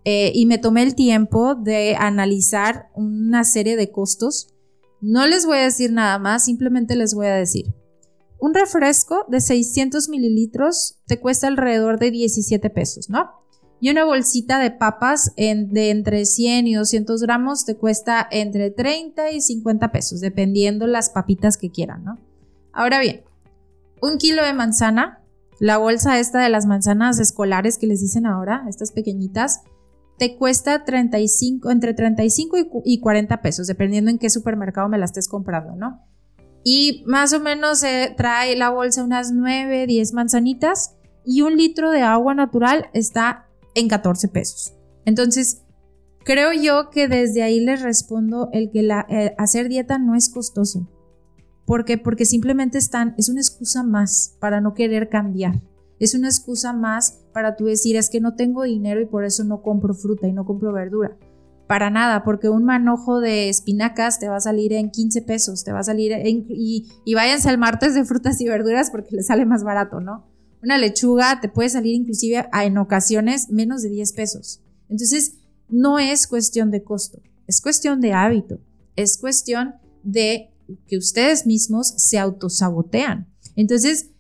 Eh, 0.04 0.32
y 0.34 0.46
me 0.46 0.58
tomé 0.58 0.84
el 0.84 0.96
tiempo 0.96 1.54
de 1.54 1.96
analizar 1.96 2.90
una 2.96 3.44
serie 3.44 3.76
de 3.76 3.92
costos. 3.92 4.48
No 5.00 5.28
les 5.28 5.46
voy 5.46 5.58
a 5.58 5.64
decir 5.64 5.92
nada 5.92 6.18
más, 6.18 6.46
simplemente 6.46 6.96
les 6.96 7.14
voy 7.14 7.28
a 7.28 7.36
decir. 7.36 7.76
Un 8.40 8.56
refresco 8.56 9.26
de 9.28 9.42
600 9.42 10.10
mililitros 10.10 10.98
te 11.06 11.20
cuesta 11.20 11.48
alrededor 11.48 12.00
de 12.00 12.10
17 12.10 12.72
pesos, 12.72 13.10
¿no? 13.10 13.30
Y 13.82 13.90
una 13.90 14.06
bolsita 14.06 14.60
de 14.60 14.70
papas 14.70 15.34
de 15.36 15.90
entre 15.90 16.26
100 16.26 16.68
y 16.68 16.76
200 16.76 17.22
gramos 17.24 17.66
te 17.66 17.76
cuesta 17.76 18.28
entre 18.30 18.70
30 18.70 19.32
y 19.32 19.42
50 19.42 19.92
pesos, 19.92 20.22
dependiendo 20.22 20.86
las 20.86 21.10
papitas 21.10 21.58
que 21.58 21.72
quieran, 21.72 22.04
¿no? 22.04 22.20
Ahora 22.72 23.00
bien, 23.00 23.24
un 24.00 24.20
kilo 24.20 24.44
de 24.44 24.54
manzana, 24.54 25.24
la 25.60 25.78
bolsa 25.78 26.20
esta 26.20 26.40
de 26.42 26.50
las 26.50 26.68
manzanas 26.68 27.20
escolares 27.20 27.80
que 27.80 27.88
les 27.88 28.02
dicen 28.02 28.28
ahora, 28.28 28.66
estas 28.70 28.92
pequeñitas, 28.92 29.64
te 30.20 30.38
cuesta 30.38 30.86
35, 30.86 31.72
entre 31.72 31.96
35 31.96 32.58
y 32.86 33.00
40 33.00 33.42
pesos, 33.42 33.66
dependiendo 33.66 34.12
en 34.12 34.20
qué 34.20 34.30
supermercado 34.30 34.90
me 34.90 35.00
la 35.00 35.06
estés 35.06 35.28
comprando, 35.28 35.76
¿no? 35.76 36.06
Y 36.64 37.04
más 37.08 37.34
o 37.34 37.40
menos 37.40 37.84
trae 38.16 38.56
la 38.56 38.70
bolsa 38.70 39.04
unas 39.04 39.32
9, 39.32 39.88
10 39.88 40.14
manzanitas 40.14 40.96
y 41.26 41.42
un 41.42 41.58
litro 41.58 41.90
de 41.90 42.04
agua 42.04 42.36
natural 42.36 42.92
está 42.94 43.48
en 43.76 43.88
14 43.88 44.28
pesos. 44.28 44.74
Entonces, 45.06 45.64
creo 46.24 46.54
yo 46.54 46.90
que 46.90 47.08
desde 47.08 47.44
ahí 47.44 47.60
les 47.60 47.82
respondo 47.82 48.50
el 48.54 48.72
que 48.72 48.82
eh, 48.82 49.36
hacer 49.38 49.70
dieta 49.70 49.98
no 49.98 50.16
es 50.16 50.30
costoso. 50.30 50.88
¿Por 51.66 51.86
qué? 51.86 51.98
Porque 51.98 52.26
simplemente 52.26 52.78
están, 52.78 53.16
es 53.18 53.30
una 53.30 53.40
excusa 53.40 53.84
más 53.84 54.36
para 54.40 54.62
no 54.62 54.74
querer 54.74 55.10
cambiar. 55.10 55.62
es 56.00 56.16
una 56.16 56.28
excusa 56.28 56.74
más 56.74 57.20
para 57.32 57.56
tú 57.56 57.66
decir 57.66 57.96
es 57.96 58.10
que 58.10 58.20
no 58.20 58.36
tengo 58.36 58.64
dinero 58.64 59.02
y 59.02 59.06
por 59.06 59.24
eso 59.24 59.44
no 59.44 59.62
compro 59.62 59.94
fruta 59.94 60.28
y 60.28 60.34
no 60.34 60.46
compro 60.46 60.74
verdura. 60.74 61.16
Para 61.68 61.90
nada, 61.90 62.24
porque 62.24 62.50
un 62.50 62.66
manojo 62.66 63.22
de 63.22 63.48
espinacas 63.48 64.20
te 64.20 64.28
va 64.28 64.38
a 64.38 64.42
salir 64.42 64.74
en 64.74 64.90
15 64.90 65.22
pesos, 65.22 65.64
te 65.64 65.72
va 65.72 65.80
a 65.80 65.84
salir 65.84 66.12
en, 66.12 66.46
y, 66.50 66.90
y 67.06 67.14
váyanse 67.14 67.50
al 67.50 67.60
martes 67.60 67.94
de 67.94 68.04
frutas 68.04 68.42
y 68.42 68.48
verduras 68.48 68.90
porque 68.90 69.16
le 69.16 69.24
sale 69.24 69.46
más 69.46 69.64
barato, 69.64 70.02
¿no? 70.02 70.31
Una 70.64 70.78
lechuga 70.78 71.40
te 71.42 71.50
puede 71.50 71.70
salir 71.70 71.96
inclusive 71.96 72.48
en 72.54 72.78
ocasiones 72.78 73.50
menos 73.50 73.82
de 73.82 73.90
10 73.90 74.14
pesos. 74.14 74.62
Entonces, 74.90 75.38
no 75.70 76.00
es 76.00 76.28
cuestión 76.28 76.70
de 76.70 76.84
costo, 76.84 77.20
es 77.48 77.62
cuestión 77.62 78.02
de 78.02 78.14
hábito, 78.14 78.60
es 78.96 79.18
cuestión 79.18 79.76
de 80.04 80.52
que 80.88 80.98
ustedes 80.98 81.46
mismos 81.46 81.88
se 81.98 82.20
autosabotean. 82.20 83.28
Entonces, 83.56 84.12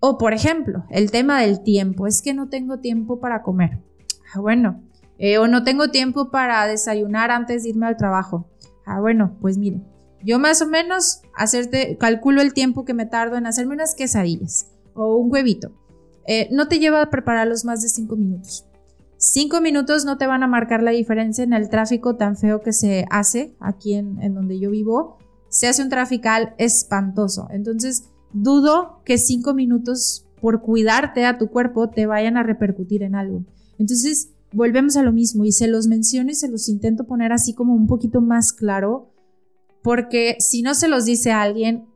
o 0.00 0.18
por 0.18 0.32
ejemplo, 0.32 0.84
el 0.90 1.10
tema 1.10 1.40
del 1.40 1.62
tiempo, 1.62 2.06
es 2.06 2.22
que 2.22 2.34
no 2.34 2.48
tengo 2.48 2.78
tiempo 2.78 3.20
para 3.20 3.42
comer. 3.42 3.82
Ah, 4.32 4.40
bueno, 4.40 4.82
eh, 5.18 5.38
o 5.38 5.48
no 5.48 5.64
tengo 5.64 5.90
tiempo 5.90 6.30
para 6.30 6.66
desayunar 6.66 7.30
antes 7.30 7.64
de 7.64 7.70
irme 7.70 7.86
al 7.86 7.96
trabajo. 7.96 8.48
Ah, 8.86 9.00
bueno, 9.00 9.36
pues 9.40 9.58
mire, 9.58 9.80
yo 10.22 10.38
más 10.38 10.62
o 10.62 10.66
menos 10.66 11.22
calculo 11.98 12.40
el 12.40 12.52
tiempo 12.52 12.84
que 12.84 12.94
me 12.94 13.06
tardo 13.06 13.36
en 13.36 13.46
hacerme 13.46 13.74
unas 13.74 13.94
quesadillas 13.94 14.70
o 14.94 15.16
un 15.16 15.32
huevito. 15.32 15.72
Eh, 16.30 16.46
no 16.52 16.68
te 16.68 16.78
lleva 16.78 17.00
a 17.00 17.08
prepararlos 17.08 17.64
más 17.64 17.82
de 17.82 17.88
cinco 17.88 18.14
minutos. 18.14 18.66
Cinco 19.16 19.62
minutos 19.62 20.04
no 20.04 20.18
te 20.18 20.26
van 20.26 20.42
a 20.42 20.46
marcar 20.46 20.82
la 20.82 20.90
diferencia 20.90 21.42
en 21.42 21.54
el 21.54 21.70
tráfico 21.70 22.16
tan 22.16 22.36
feo 22.36 22.60
que 22.60 22.74
se 22.74 23.06
hace 23.08 23.56
aquí 23.60 23.94
en, 23.94 24.22
en 24.22 24.34
donde 24.34 24.60
yo 24.60 24.70
vivo. 24.70 25.16
Se 25.48 25.68
hace 25.68 25.82
un 25.82 25.88
trafical 25.88 26.54
espantoso. 26.58 27.48
Entonces, 27.50 28.10
dudo 28.34 29.00
que 29.06 29.16
cinco 29.16 29.54
minutos 29.54 30.26
por 30.42 30.60
cuidarte 30.60 31.24
a 31.24 31.38
tu 31.38 31.48
cuerpo 31.48 31.88
te 31.88 32.04
vayan 32.04 32.36
a 32.36 32.42
repercutir 32.42 33.02
en 33.02 33.14
algo. 33.14 33.44
Entonces, 33.78 34.34
volvemos 34.52 34.98
a 34.98 35.02
lo 35.02 35.12
mismo 35.12 35.46
y 35.46 35.52
se 35.52 35.66
los 35.66 35.86
menciono 35.86 36.30
y 36.30 36.34
se 36.34 36.48
los 36.48 36.68
intento 36.68 37.04
poner 37.04 37.32
así 37.32 37.54
como 37.54 37.74
un 37.74 37.86
poquito 37.86 38.20
más 38.20 38.52
claro, 38.52 39.14
porque 39.82 40.36
si 40.40 40.60
no 40.60 40.74
se 40.74 40.88
los 40.88 41.06
dice 41.06 41.32
a 41.32 41.40
alguien, 41.40 41.86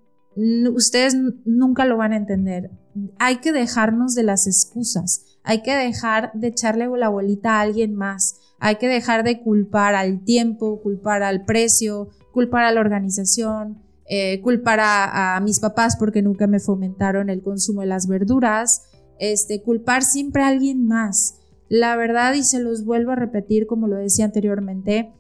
ustedes 0.75 1.17
nunca 1.45 1.85
lo 1.85 1.99
van 1.99 2.13
a 2.13 2.17
entender. 2.17 2.71
Hay 3.19 3.37
que 3.37 3.53
dejarnos 3.53 4.15
de 4.15 4.23
las 4.23 4.47
excusas, 4.47 5.25
hay 5.45 5.63
que 5.63 5.75
dejar 5.75 6.33
de 6.35 6.49
echarle 6.49 6.89
la 6.97 7.09
bolita 7.09 7.57
a 7.57 7.61
alguien 7.61 7.95
más, 7.95 8.37
hay 8.59 8.77
que 8.77 8.89
dejar 8.89 9.25
de 9.25 9.41
culpar 9.41 9.95
al 9.95 10.25
tiempo, 10.25 10.81
culpar 10.83 11.23
al 11.23 11.45
precio, 11.45 12.11
culpar 12.33 12.65
a 12.65 12.73
la 12.73 12.81
organización, 12.81 13.83
eh, 14.07 14.41
culpar 14.43 14.81
a, 14.81 15.37
a, 15.37 15.41
mis 15.41 15.59
papás 15.59 15.97
porque 15.97 16.23
nunca 16.23 16.47
me 16.47 16.61
fomentaron 16.61 17.31
el 17.31 17.43
consumo 17.43 17.81
de 17.81 17.87
las 17.87 18.07
verduras, 18.07 18.83
este, 19.19 19.63
culpar 19.63 20.03
siempre 20.03 20.43
a 20.43 20.49
alguien 20.49 20.87
más. 20.87 21.37
La 21.69 21.97
verdad, 21.97 22.35
y 22.35 22.43
se 22.43 22.61
los 22.61 22.85
vuelvo 22.85 23.13
a 23.13 23.17
repetir 23.17 23.67
como 23.67 23.89
lo 23.89 23.97
decía 23.97 24.27
anteriormente, 24.27 25.13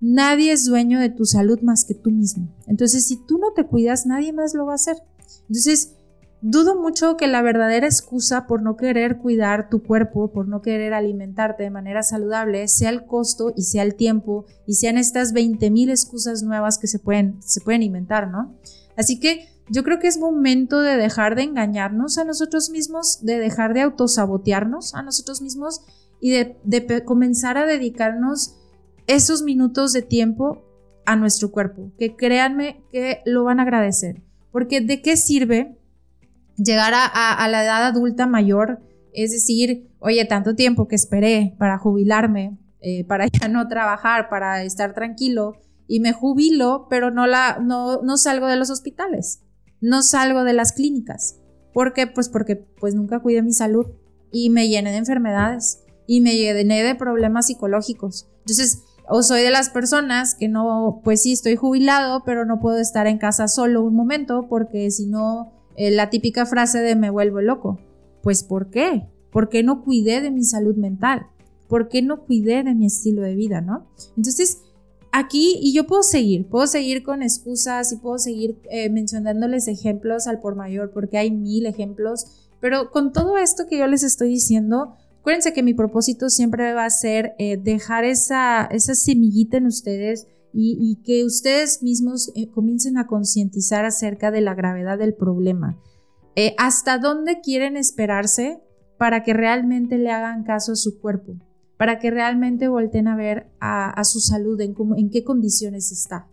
nadie 0.00 0.52
es 0.52 0.64
dueño 0.64 1.00
de 1.00 1.10
tu 1.10 1.24
salud 1.24 1.60
más 1.60 1.84
que 1.84 1.94
tú 1.94 2.10
mismo. 2.10 2.56
Entonces, 2.66 3.06
si 3.06 3.16
tú 3.26 3.38
no 3.38 3.52
te 3.54 3.64
cuidas, 3.64 4.06
nadie 4.06 4.32
más 4.32 4.54
lo 4.54 4.64
va 4.64 4.72
a 4.72 4.76
hacer. 4.76 4.96
Entonces, 5.42 5.97
dudo 6.40 6.80
mucho 6.80 7.16
que 7.16 7.26
la 7.26 7.42
verdadera 7.42 7.86
excusa 7.86 8.46
por 8.46 8.62
no 8.62 8.76
querer 8.76 9.18
cuidar 9.18 9.68
tu 9.68 9.82
cuerpo, 9.82 10.30
por 10.32 10.48
no 10.48 10.62
querer 10.62 10.94
alimentarte 10.94 11.64
de 11.64 11.70
manera 11.70 12.02
saludable, 12.02 12.68
sea 12.68 12.90
el 12.90 13.04
costo 13.06 13.52
y 13.56 13.62
sea 13.62 13.82
el 13.82 13.94
tiempo 13.94 14.46
y 14.66 14.74
sean 14.74 14.98
estas 14.98 15.34
20.000 15.34 15.90
excusas 15.90 16.42
nuevas 16.42 16.78
que 16.78 16.86
se 16.86 16.98
pueden, 16.98 17.42
se 17.42 17.60
pueden 17.60 17.82
inventar, 17.82 18.28
¿no? 18.28 18.54
Así 18.96 19.18
que 19.18 19.48
yo 19.70 19.84
creo 19.84 19.98
que 19.98 20.06
es 20.06 20.18
momento 20.18 20.80
de 20.80 20.96
dejar 20.96 21.34
de 21.34 21.42
engañarnos 21.42 22.18
a 22.18 22.24
nosotros 22.24 22.70
mismos, 22.70 23.18
de 23.22 23.38
dejar 23.38 23.74
de 23.74 23.82
autosabotearnos 23.82 24.94
a 24.94 25.02
nosotros 25.02 25.42
mismos 25.42 25.82
y 26.20 26.30
de, 26.30 27.04
comenzar 27.04 27.58
a 27.58 27.66
dedicarnos 27.66 28.56
esos 29.06 29.42
minutos 29.42 29.92
de 29.92 30.02
tiempo 30.02 30.64
a 31.06 31.16
nuestro 31.16 31.50
cuerpo, 31.50 31.92
que 31.98 32.16
créanme 32.16 32.82
que 32.90 33.20
lo 33.24 33.44
van 33.44 33.60
a 33.60 33.62
agradecer, 33.62 34.22
porque 34.52 34.80
¿de 34.80 35.00
qué 35.00 35.16
sirve 35.16 35.77
llegar 36.58 36.92
a, 36.94 37.48
la 37.48 37.64
edad 37.64 37.86
adulta 37.86 38.26
mayor? 38.26 38.80
Es 39.12 39.32
decir, 39.32 39.88
oye, 39.98 40.24
tanto 40.24 40.54
tiempo 40.54 40.88
que 40.88 40.96
esperé 40.96 41.54
para 41.58 41.78
jubilarme, 41.78 42.58
eh, 42.80 43.04
para 43.04 43.26
ya 43.26 43.48
no 43.48 43.66
trabajar, 43.68 44.28
para 44.28 44.62
estar 44.62 44.94
tranquilo, 44.94 45.56
y 45.86 46.00
me 46.00 46.12
jubilo, 46.12 46.86
pero 46.90 47.10
no, 47.10 47.26
la, 47.26 47.58
no, 47.60 48.02
no 48.02 48.16
salgo 48.18 48.46
de 48.46 48.56
los 48.56 48.70
hospitales, 48.70 49.40
no 49.80 50.02
salgo 50.02 50.44
de 50.44 50.52
las 50.52 50.72
clínicas. 50.72 51.40
¿Por 51.72 51.94
qué? 51.94 52.06
Pues 52.06 52.28
porque 52.28 52.56
pues 52.56 52.94
nunca 52.94 53.20
cuidé 53.20 53.42
mi 53.42 53.52
salud 53.52 53.86
y 54.30 54.50
me 54.50 54.68
llené 54.68 54.90
de 54.90 54.98
enfermedades 54.98 55.84
y 56.06 56.20
me 56.20 56.36
llené 56.36 56.82
de 56.82 56.94
problemas 56.94 57.46
psicológicos. 57.46 58.28
Entonces, 58.40 58.82
o 59.08 59.22
soy 59.22 59.42
de 59.42 59.50
las 59.50 59.70
personas 59.70 60.34
que 60.34 60.48
no, 60.48 61.00
pues 61.02 61.22
sí, 61.22 61.32
estoy 61.32 61.56
jubilado, 61.56 62.22
pero 62.24 62.44
no 62.44 62.60
puedo 62.60 62.78
estar 62.78 63.06
en 63.06 63.18
casa 63.18 63.48
solo 63.48 63.82
un 63.82 63.94
momento 63.94 64.46
porque 64.48 64.90
si 64.90 65.06
no, 65.06 65.57
eh, 65.78 65.90
la 65.90 66.10
típica 66.10 66.44
frase 66.44 66.80
de 66.80 66.96
me 66.96 67.08
vuelvo 67.08 67.40
loco. 67.40 67.78
Pues 68.22 68.42
¿por 68.42 68.68
qué? 68.70 69.06
¿Por 69.30 69.48
qué 69.48 69.62
no 69.62 69.84
cuidé 69.84 70.20
de 70.20 70.30
mi 70.30 70.44
salud 70.44 70.76
mental? 70.76 71.26
¿Por 71.68 71.88
qué 71.88 72.02
no 72.02 72.24
cuidé 72.24 72.62
de 72.64 72.74
mi 72.74 72.86
estilo 72.86 73.22
de 73.22 73.34
vida, 73.34 73.60
no? 73.60 73.86
Entonces, 74.16 74.58
aquí, 75.12 75.56
y 75.60 75.72
yo 75.72 75.86
puedo 75.86 76.02
seguir, 76.02 76.48
puedo 76.48 76.66
seguir 76.66 77.02
con 77.02 77.22
excusas 77.22 77.92
y 77.92 77.96
puedo 77.96 78.18
seguir 78.18 78.58
eh, 78.70 78.90
mencionándoles 78.90 79.68
ejemplos 79.68 80.26
al 80.26 80.40
por 80.40 80.56
mayor, 80.56 80.90
porque 80.92 81.18
hay 81.18 81.30
mil 81.30 81.64
ejemplos, 81.66 82.48
pero 82.60 82.90
con 82.90 83.12
todo 83.12 83.38
esto 83.38 83.66
que 83.68 83.78
yo 83.78 83.86
les 83.86 84.02
estoy 84.02 84.28
diciendo, 84.28 84.96
Acuérdense 85.28 85.52
que 85.52 85.62
mi 85.62 85.74
propósito 85.74 86.30
siempre 86.30 86.72
va 86.72 86.86
a 86.86 86.90
ser 86.90 87.34
eh, 87.38 87.58
dejar 87.58 88.04
esa, 88.04 88.64
esa 88.70 88.94
semillita 88.94 89.58
en 89.58 89.66
ustedes 89.66 90.26
y, 90.52 90.96
que 91.04 91.24
ustedes 91.24 91.82
mismos 91.82 92.32
eh, 92.34 92.48
comiencen 92.48 92.98
a 92.98 93.06
concientizar 93.06 93.84
acerca 93.84 94.30
de 94.30 94.40
la 94.40 94.54
gravedad 94.54 94.98
del 94.98 95.14
problema. 95.14 95.78
Eh, 96.36 96.54
¿Hasta 96.58 96.98
dónde 96.98 97.40
quieren 97.40 97.76
esperarse 97.76 98.60
para 98.96 99.22
que 99.22 99.34
realmente 99.34 99.98
le 99.98 100.10
hagan 100.10 100.44
caso 100.44 100.72
a 100.72 100.76
su 100.76 101.00
cuerpo? 101.00 101.34
Para 101.76 101.98
que 101.98 102.10
realmente 102.10 102.68
volten 102.68 103.06
a 103.08 103.16
ver 103.16 103.50
a, 103.60 104.02
su 104.04 104.20
salud, 104.20 104.60
en, 104.60 104.74
en 104.96 105.10
qué 105.10 105.22
condiciones 105.22 105.92
está. 105.92 106.28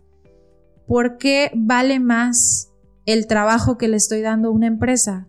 ¿Por 0.86 1.18
qué 1.18 1.52
vale 1.54 2.00
más 2.00 2.72
el 3.04 3.26
trabajo 3.26 3.78
que 3.78 3.88
le 3.88 3.96
estoy 3.96 4.22
dando 4.22 4.48
a 4.48 4.52
una 4.52 4.66
empresa 4.66 5.28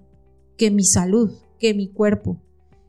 que 0.58 0.72
mi 0.72 0.84
salud, 0.84 1.32
que 1.60 1.74
mi 1.74 1.88
cuerpo? 1.90 2.42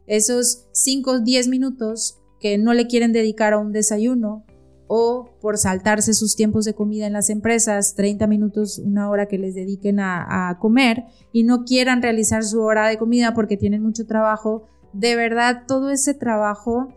esos 0.08 0.64
5 0.72 1.11
o 1.11 1.20
10 1.20 1.48
minutos 1.48 2.18
que 2.40 2.58
no 2.58 2.72
le 2.72 2.87
quieren 2.87 3.12
dedicar 3.12 3.52
a 3.52 3.58
un 3.58 3.72
desayuno 3.72 4.44
o 4.88 5.31
por 5.40 5.59
saltarse 5.59 6.14
sus 6.14 6.35
tiempos 6.35 6.64
de 6.64 6.74
comida 6.74 7.07
en 7.07 7.12
las 7.12 7.31
empresas, 7.31 7.94
30 7.94 8.27
minutos, 8.27 8.79
una 8.79 9.09
hora 9.11 9.27
que 9.27 9.38
les 9.38 9.55
dediquen 9.55 10.01
a, 10.01 10.57
comer 10.61 11.05
y 11.33 11.44
no 11.44 11.64
quieran 11.64 12.03
realizar 12.03 12.42
su 12.42 12.62
hora 12.62 12.88
de 12.88 12.98
comida 12.98 13.35
porque 13.35 13.57
tienen 13.57 13.83
mucho 13.83 14.07
trabajo, 14.07 14.64
de 14.92 15.14
verdad 15.14 15.64
todo 15.68 15.90
ese 15.90 16.14
trabajo 16.14 16.88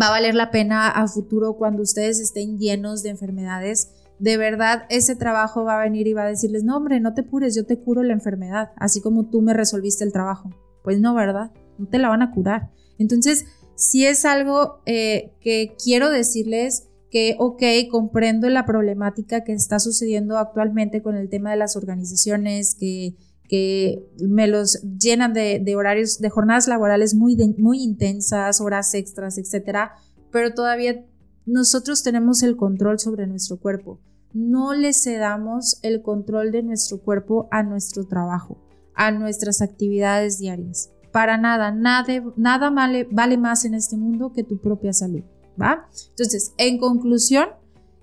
va 0.00 0.08
a 0.08 0.10
valer 0.10 0.34
la 0.34 0.50
pena 0.50 0.88
a 0.88 1.06
futuro 1.06 1.54
cuando 1.56 1.82
ustedes 1.82 2.18
estén 2.18 2.58
llenos 2.58 3.02
de 3.02 3.10
enfermedades. 3.10 3.90
De 4.18 4.36
verdad, 4.36 4.84
ese 4.88 5.16
trabajo 5.16 5.64
va 5.64 5.78
a 5.78 5.84
venir 5.84 6.06
y 6.06 6.14
va 6.14 6.22
a 6.22 6.28
decirles, 6.28 6.64
no 6.64 6.76
hombre, 6.76 7.00
no 7.00 7.12
te 7.12 7.22
pures, 7.22 7.54
yo 7.54 7.66
te 7.66 7.78
curo 7.78 8.02
la 8.02 8.12
enfermedad, 8.12 8.70
así 8.76 9.00
como 9.00 9.28
tú 9.28 9.42
me 9.42 9.52
resolviste 9.52 10.04
el 10.04 10.12
trabajo. 10.12 10.50
Pues 10.82 10.98
no, 10.98 11.14
¿verdad? 11.14 11.50
no 11.78 11.86
te 11.88 11.98
la 11.98 12.08
van 12.08 12.22
a 12.22 12.30
curar. 12.30 12.70
Entonces, 12.98 13.46
si 13.74 14.06
es 14.06 14.24
algo 14.24 14.80
eh, 14.86 15.32
que 15.40 15.74
quiero 15.82 16.10
decirles 16.10 16.88
que, 17.12 17.36
ok, 17.38 17.62
comprendo 17.90 18.48
la 18.48 18.66
problemática 18.66 19.44
que 19.44 19.52
está 19.52 19.78
sucediendo 19.78 20.38
actualmente 20.38 21.02
con 21.02 21.16
el 21.16 21.28
tema 21.28 21.52
de 21.52 21.58
las 21.58 21.76
organizaciones 21.76 22.74
que, 22.74 23.14
que 23.48 24.02
me 24.18 24.48
los 24.48 24.82
llenan 24.98 25.32
de, 25.32 25.62
horarios, 25.76 26.18
de 26.18 26.30
jornadas 26.30 26.66
laborales 26.66 27.14
muy, 27.14 27.36
muy 27.58 27.82
intensas, 27.82 28.60
horas 28.60 28.94
extras, 28.94 29.38
etcétera, 29.38 29.92
pero 30.32 30.54
todavía 30.54 31.04
nosotros 31.46 32.02
tenemos 32.02 32.42
el 32.42 32.56
control 32.56 32.98
sobre 32.98 33.28
nuestro 33.28 33.60
cuerpo. 33.60 34.00
No 34.32 34.72
le 34.72 34.94
cedamos 34.94 35.78
el 35.82 36.02
control 36.02 36.50
de 36.50 36.62
nuestro 36.62 37.02
cuerpo 37.02 37.46
a 37.50 37.62
nuestro 37.62 38.08
trabajo, 38.08 38.58
a 38.94 39.12
nuestras 39.12 39.60
actividades 39.60 40.38
diarias 40.38 40.90
para 41.12 41.36
nada, 41.36 41.70
nada, 41.70 42.06
nada 42.36 42.70
vale, 42.70 43.06
vale 43.10 43.36
más 43.36 43.64
en 43.66 43.74
este 43.74 43.96
mundo 43.96 44.32
que 44.32 44.42
tu 44.42 44.58
propia 44.58 44.92
salud, 44.94 45.22
Entonces, 45.56 46.54
en 46.58 46.78
conclusión, 46.78 47.48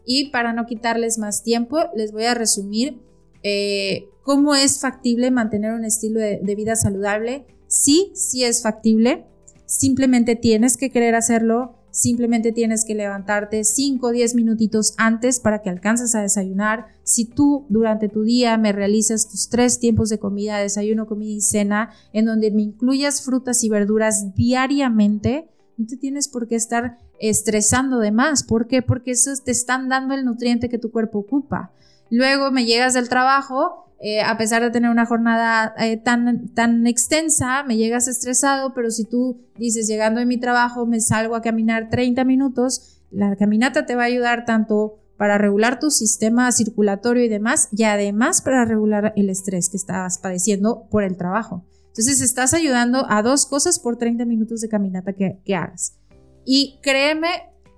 y 0.06 0.30
para 0.32 0.54
no 0.54 0.66
quitarles 0.66 1.18
más 1.18 1.44
tiempo, 1.44 1.78
les 1.96 2.12
voy 2.12 2.26
a 2.26 2.34
resumir 2.34 3.00
eh, 3.44 4.08
cómo 4.24 4.56
es 4.56 4.80
factible 4.80 5.32
mantener 5.32 5.74
un 5.74 5.86
estilo 5.86 6.20
de, 6.20 6.40
de 6.42 6.56
vida 6.56 6.76
saludable. 6.76 7.46
Sí, 7.68 8.12
sí 8.16 8.44
es 8.44 8.64
factible, 8.64 9.26
simplemente 9.66 10.36
tienes 10.36 10.78
que 10.78 10.90
querer 10.90 11.14
hacerlo, 11.14 11.76
simplemente 11.92 12.52
tienes 12.52 12.86
que 12.86 12.96
levantarte 12.96 13.64
5 13.64 14.08
o 14.08 14.12
10 14.12 14.36
minutitos 14.36 14.94
antes 14.98 15.40
para 15.40 15.62
que 15.62 15.70
alcances 15.70 16.16
a 16.16 16.22
desayunar. 16.22 16.88
Si 17.04 17.26
tú 17.26 17.66
durante 17.70 18.10
tu 18.10 18.24
día 18.24 18.58
me 18.58 18.72
realizas 18.72 19.30
tus 19.30 19.50
tres 19.50 19.80
tiempos 19.80 20.10
de 20.10 20.20
comida, 20.20 20.58
desayuno, 20.58 21.08
comida 21.08 21.32
y 21.32 21.42
cena, 21.42 21.92
en 22.14 22.26
donde 22.26 22.52
me 22.52 22.64
incluyas 22.64 23.22
frutas 23.22 23.64
y 23.64 23.70
verduras 23.70 24.34
diariamente, 24.34 25.50
no 25.80 25.88
te 25.88 25.96
tienes 25.96 26.28
por 26.28 26.48
qué 26.48 26.56
estar 26.56 26.98
estresando 27.22 28.00
de 28.00 28.12
más. 28.12 28.44
¿Por 28.44 28.68
qué? 28.68 28.82
Porque 28.82 29.12
eso 29.12 29.32
te 29.44 29.52
están 29.52 29.88
dando 29.88 30.14
el 30.14 30.26
nutriente 30.26 30.68
que 30.68 30.78
tu 30.78 30.92
cuerpo 30.92 31.20
ocupa. 31.20 31.72
Luego 32.10 32.52
me 32.52 32.66
llegas 32.66 32.96
del 32.96 33.08
trabajo, 33.08 33.86
eh, 34.02 34.22
a 34.22 34.38
pesar 34.38 34.62
de 34.62 34.72
tener 34.72 34.90
una 34.90 35.06
jornada 35.06 35.74
eh, 35.78 35.96
tan, 35.96 36.50
tan 36.50 36.86
extensa, 36.86 37.64
me 37.64 37.78
llegas 37.78 38.10
estresado, 38.10 38.74
pero 38.74 38.92
si 38.92 39.06
tú 39.06 39.40
dices, 39.58 39.88
llegando 39.88 40.20
de 40.20 40.26
mi 40.26 40.38
trabajo, 40.38 40.86
me 40.86 41.00
salgo 41.00 41.36
a 41.36 41.42
caminar 41.42 41.90
30 41.90 42.26
minutos, 42.26 43.02
la 43.10 43.36
caminata 43.38 43.86
te 43.86 43.96
va 43.96 44.04
a 44.04 44.08
ayudar 44.08 44.44
tanto 44.46 45.00
para 45.16 45.38
regular 45.38 45.80
tu 45.80 45.92
sistema 45.92 46.52
circulatorio 46.52 47.24
y 47.24 47.30
demás, 47.30 47.70
y 47.72 47.84
además 47.84 48.42
para 48.42 48.66
regular 48.66 49.14
el 49.16 49.30
estrés 49.30 49.70
que 49.70 49.78
estabas 49.78 50.18
padeciendo 50.18 50.88
por 50.90 51.04
el 51.04 51.16
trabajo. 51.16 51.64
Entonces 51.90 52.22
estás 52.22 52.54
ayudando 52.54 53.06
a 53.10 53.22
dos 53.22 53.46
cosas 53.46 53.80
por 53.80 53.98
30 53.98 54.26
minutos 54.26 54.62
de 54.62 54.70
caminata 54.70 55.14
que, 55.14 55.56
hagas. 55.56 55.98
Y 56.46 56.80
créeme 56.82 57.28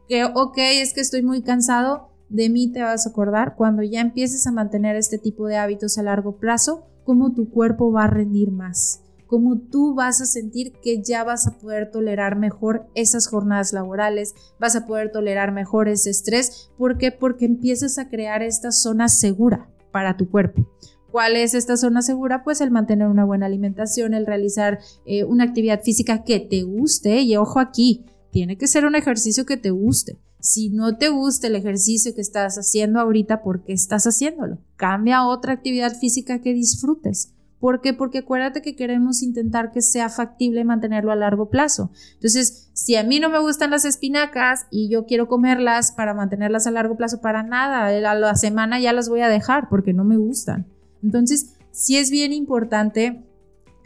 que, 0.07 0.25
ok, 0.25 0.57
es 0.57 0.93
que 0.93 1.01
estoy 1.01 1.23
muy 1.23 1.41
cansado, 1.41 2.11
de 2.29 2.49
mí 2.49 2.71
te 2.71 2.81
vas 2.81 3.05
a 3.05 3.09
acordar 3.09 3.55
cuando 3.55 3.83
ya 3.83 3.99
empieces 3.99 4.47
a 4.47 4.51
mantener 4.51 4.95
este 4.95 5.17
tipo 5.17 5.47
de 5.47 5.57
hábitos 5.57 5.97
a 5.97 6.03
largo 6.03 6.37
plazo, 6.37 6.87
cómo 7.03 7.33
tu 7.33 7.49
cuerpo 7.49 7.91
va 7.91 8.05
a 8.05 8.07
rendir 8.07 8.51
más, 8.51 9.01
cómo 9.27 9.57
tú 9.57 9.95
vas 9.95 10.21
a 10.21 10.25
sentir 10.25 10.73
que 10.81 11.01
ya 11.01 11.23
vas 11.23 11.47
a 11.47 11.57
poder 11.57 11.89
tolerar 11.89 12.37
mejor 12.37 12.87
esas 12.95 13.27
jornadas 13.27 13.73
laborales, 13.73 14.35
vas 14.59 14.75
a 14.75 14.85
poder 14.85 15.11
tolerar 15.11 15.51
mejor 15.51 15.87
ese 15.87 16.09
estrés. 16.09 16.69
¿Por 16.77 16.97
qué? 16.97 17.11
Porque 17.11 17.45
empiezas 17.45 17.97
a 17.97 18.09
crear 18.09 18.43
esta 18.43 18.71
zona 18.71 19.07
segura 19.07 19.69
para 19.91 20.17
tu 20.17 20.29
cuerpo. 20.29 20.67
¿Cuál 21.11 21.35
es 21.35 21.53
esta 21.53 21.75
zona 21.75 22.01
segura? 22.01 22.43
Pues 22.43 22.61
el 22.61 22.71
mantener 22.71 23.07
una 23.07 23.25
buena 23.25 23.45
alimentación, 23.45 24.13
el 24.13 24.25
realizar 24.25 24.79
eh, 25.05 25.25
una 25.25 25.43
actividad 25.43 25.81
física 25.81 26.23
que 26.23 26.39
te 26.39 26.63
guste 26.63 27.21
y 27.21 27.35
ojo 27.35 27.59
aquí, 27.59 28.05
tiene 28.31 28.57
que 28.57 28.67
ser 28.67 28.85
un 28.85 28.95
ejercicio 28.95 29.45
que 29.45 29.57
te 29.57 29.71
guste. 29.71 30.17
Si 30.39 30.69
no 30.69 30.97
te 30.97 31.09
gusta 31.09 31.47
el 31.47 31.55
ejercicio 31.55 32.15
que 32.15 32.21
estás 32.21 32.57
haciendo 32.57 32.99
ahorita, 32.99 33.43
¿por 33.43 33.63
qué 33.63 33.73
estás 33.73 34.07
haciéndolo? 34.07 34.59
Cambia 34.77 35.17
a 35.17 35.27
otra 35.27 35.53
actividad 35.53 35.95
física 35.99 36.39
que 36.39 36.53
disfrutes. 36.53 37.33
¿Por 37.59 37.81
qué? 37.81 37.93
Porque 37.93 38.19
acuérdate 38.19 38.63
que 38.63 38.75
queremos 38.75 39.21
intentar 39.21 39.71
que 39.71 39.81
sea 39.81 40.09
factible 40.09 40.63
mantenerlo 40.63 41.11
a 41.11 41.15
largo 41.15 41.49
plazo. 41.49 41.91
Entonces, 42.13 42.71
si 42.73 42.95
a 42.95 43.03
mí 43.03 43.19
no 43.19 43.29
me 43.29 43.39
gustan 43.39 43.69
las 43.69 43.85
espinacas 43.85 44.65
y 44.71 44.89
yo 44.89 45.05
quiero 45.05 45.27
comerlas 45.27 45.91
para 45.91 46.15
mantenerlas 46.15 46.65
a 46.65 46.71
largo 46.71 46.97
plazo, 46.97 47.21
para 47.21 47.43
nada, 47.43 47.85
a 47.87 48.15
la 48.15 48.35
semana 48.35 48.79
ya 48.79 48.93
las 48.93 49.09
voy 49.09 49.21
a 49.21 49.29
dejar 49.29 49.69
porque 49.69 49.93
no 49.93 50.03
me 50.03 50.17
gustan. 50.17 50.65
Entonces, 51.03 51.53
sí 51.71 51.97
es 51.97 52.11
bien 52.11 52.33
importante 52.33 53.23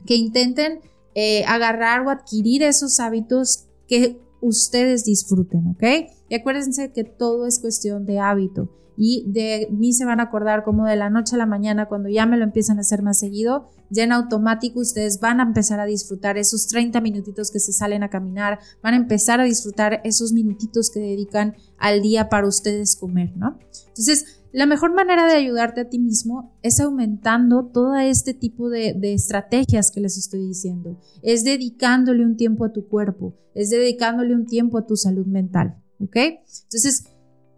que 0.05 0.15
intenten 0.15 0.79
eh, 1.13 1.45
agarrar 1.45 2.05
o 2.05 2.09
adquirir 2.09 2.63
esos 2.63 2.99
hábitos 2.99 3.65
que 3.87 4.19
ustedes 4.41 5.05
disfruten, 5.05 5.67
¿ok? 5.67 5.83
Y 6.29 6.35
acuérdense 6.35 6.91
que 6.91 7.03
todo 7.03 7.47
es 7.47 7.59
cuestión 7.59 8.05
de 8.05 8.19
hábito 8.19 8.69
y 8.97 9.25
de 9.27 9.67
mí 9.71 9.93
se 9.93 10.05
van 10.05 10.19
a 10.19 10.23
acordar 10.23 10.63
como 10.63 10.85
de 10.85 10.95
la 10.95 11.09
noche 11.09 11.35
a 11.35 11.37
la 11.37 11.45
mañana 11.45 11.87
cuando 11.87 12.09
ya 12.09 12.25
me 12.25 12.37
lo 12.37 12.43
empiezan 12.43 12.77
a 12.77 12.81
hacer 12.81 13.01
más 13.01 13.19
seguido, 13.19 13.67
ya 13.89 14.03
en 14.03 14.11
automático 14.11 14.79
ustedes 14.79 15.19
van 15.19 15.39
a 15.39 15.43
empezar 15.43 15.79
a 15.79 15.85
disfrutar 15.85 16.37
esos 16.37 16.67
30 16.67 17.01
minutitos 17.01 17.51
que 17.51 17.59
se 17.59 17.73
salen 17.73 18.03
a 18.03 18.09
caminar, 18.09 18.59
van 18.81 18.93
a 18.93 18.97
empezar 18.97 19.39
a 19.39 19.43
disfrutar 19.43 20.01
esos 20.03 20.31
minutitos 20.31 20.89
que 20.89 20.99
dedican 20.99 21.55
al 21.77 22.01
día 22.01 22.29
para 22.29 22.47
ustedes 22.47 22.95
comer, 22.95 23.35
¿no? 23.35 23.59
Entonces, 23.87 24.34
la 24.55 24.65
mejor 24.65 24.93
manera 24.93 25.27
de 25.27 25.33
ayudarte 25.33 25.81
a 25.81 25.89
ti 25.89 25.99
mismo 25.99 26.57
es 26.61 26.79
aumentando 26.79 27.65
todo 27.65 27.93
este 27.97 28.33
tipo 28.33 28.69
de, 28.69 28.95
estrategias 29.01 29.91
que 29.91 29.99
les 29.99 30.17
estoy 30.17 30.47
diciendo. 30.47 30.97
Es 31.21 31.43
dedicándole 31.43 32.23
un 32.23 32.37
tiempo 32.37 32.63
a 32.63 32.71
tu 32.71 32.87
cuerpo, 32.87 33.35
es 33.53 33.69
dedicándole 33.69 34.33
un 34.33 34.45
tiempo 34.45 34.77
a 34.77 34.87
tu 34.87 34.95
salud 34.95 35.25
mental. 35.25 35.75
¿Ok? 35.99 36.15
Entonces, 36.15 37.03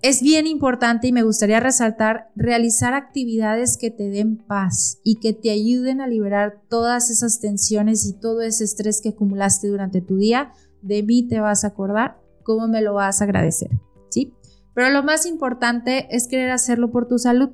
es 0.02 0.24
bien 0.24 0.48
importante 0.48 1.08
y 1.08 1.12
me 1.12 1.22
gustaría 1.22 1.60
resaltar 1.60 2.32
realizar 2.36 2.96
actividades 2.96 3.78
que 3.78 3.92
te 3.92 4.10
den 4.10 4.38
paz 4.38 4.98
y 5.04 5.20
que 5.20 5.34
te 5.34 5.52
ayuden 5.52 6.02
a 6.02 6.08
liberar 6.08 6.64
todas 6.68 7.12
esas 7.12 7.40
tensiones 7.40 8.08
y 8.08 8.14
todo 8.14 8.42
ese 8.42 8.64
estrés 8.64 9.02
que 9.02 9.10
acumulaste 9.10 9.68
durante 9.68 10.02
tu 10.02 10.18
día. 10.18 10.52
De 10.82 11.04
mí 11.04 11.28
te 11.28 11.40
vas 11.42 11.64
a 11.64 11.68
acordar, 11.68 12.20
cómo 12.42 12.68
me 12.68 12.82
lo 12.82 12.96
vas 12.96 13.22
a 13.22 13.26
agradecer. 13.26 13.70
¿Sí? 14.10 14.34
Pero 14.78 14.92
lo 14.92 15.02
más 15.02 15.26
importante 15.26 16.08
es 16.12 16.28
querer 16.28 16.52
hacerlo 16.52 16.92
por 16.92 17.08
tu 17.08 17.18
salud 17.18 17.50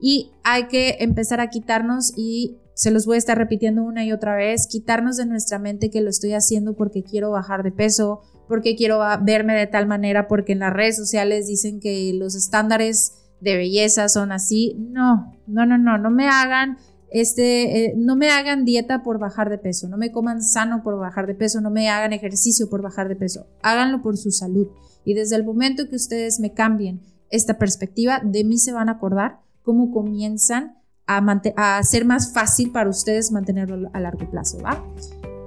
y 0.00 0.32
hay 0.42 0.66
que 0.66 0.96
empezar 0.98 1.38
a 1.38 1.48
quitarnos 1.48 2.12
y 2.16 2.56
se 2.74 2.90
los 2.90 3.06
voy 3.06 3.14
a 3.14 3.18
estar 3.18 3.38
repitiendo 3.38 3.84
una 3.84 4.04
y 4.04 4.10
otra 4.10 4.34
vez, 4.34 4.66
quitarnos 4.66 5.16
de 5.16 5.24
nuestra 5.24 5.60
mente 5.60 5.88
que 5.88 6.00
lo 6.00 6.10
estoy 6.10 6.32
haciendo 6.32 6.74
porque 6.74 7.04
quiero 7.04 7.30
bajar 7.30 7.62
de 7.62 7.70
peso, 7.70 8.22
porque 8.48 8.74
quiero 8.74 8.98
verme 9.22 9.54
de 9.54 9.68
tal 9.68 9.86
manera, 9.86 10.26
porque 10.26 10.50
en 10.50 10.58
las 10.58 10.72
redes 10.72 10.96
sociales 10.96 11.46
dicen 11.46 11.78
que 11.78 12.12
los 12.12 12.34
estándares 12.34 13.22
de 13.40 13.54
belleza 13.54 14.08
son 14.08 14.32
así. 14.32 14.74
No, 14.76 15.32
no, 15.46 15.66
no, 15.66 15.78
no, 15.78 15.96
no 15.96 16.10
me 16.10 16.26
hagan 16.26 16.78
este, 17.14 17.84
eh, 17.84 17.94
no 17.96 18.16
me 18.16 18.28
hagan 18.30 18.64
dieta 18.64 19.04
por 19.04 19.20
bajar 19.20 19.48
de 19.48 19.56
peso, 19.56 19.88
no 19.88 19.96
me 19.96 20.10
coman 20.10 20.42
sano 20.42 20.82
por 20.82 20.98
bajar 20.98 21.28
de 21.28 21.36
peso, 21.36 21.60
no 21.60 21.70
me 21.70 21.88
hagan 21.88 22.12
ejercicio 22.12 22.68
por 22.68 22.82
bajar 22.82 23.08
de 23.08 23.14
peso, 23.14 23.46
háganlo 23.62 24.02
por 24.02 24.16
su 24.16 24.32
salud. 24.32 24.66
Y 25.04 25.14
desde 25.14 25.36
el 25.36 25.44
momento 25.44 25.88
que 25.88 25.94
ustedes 25.94 26.40
me 26.40 26.54
cambien 26.54 27.02
esta 27.30 27.56
perspectiva, 27.56 28.20
de 28.24 28.42
mí 28.42 28.58
se 28.58 28.72
van 28.72 28.88
a 28.88 28.92
acordar 28.92 29.38
cómo 29.62 29.92
comienzan 29.92 30.76
a, 31.06 31.24
a 31.56 31.78
hacer 31.78 32.04
más 32.04 32.32
fácil 32.32 32.72
para 32.72 32.90
ustedes 32.90 33.30
mantenerlo 33.30 33.90
a 33.92 34.00
largo 34.00 34.28
plazo, 34.28 34.58
¿va? 34.58 34.84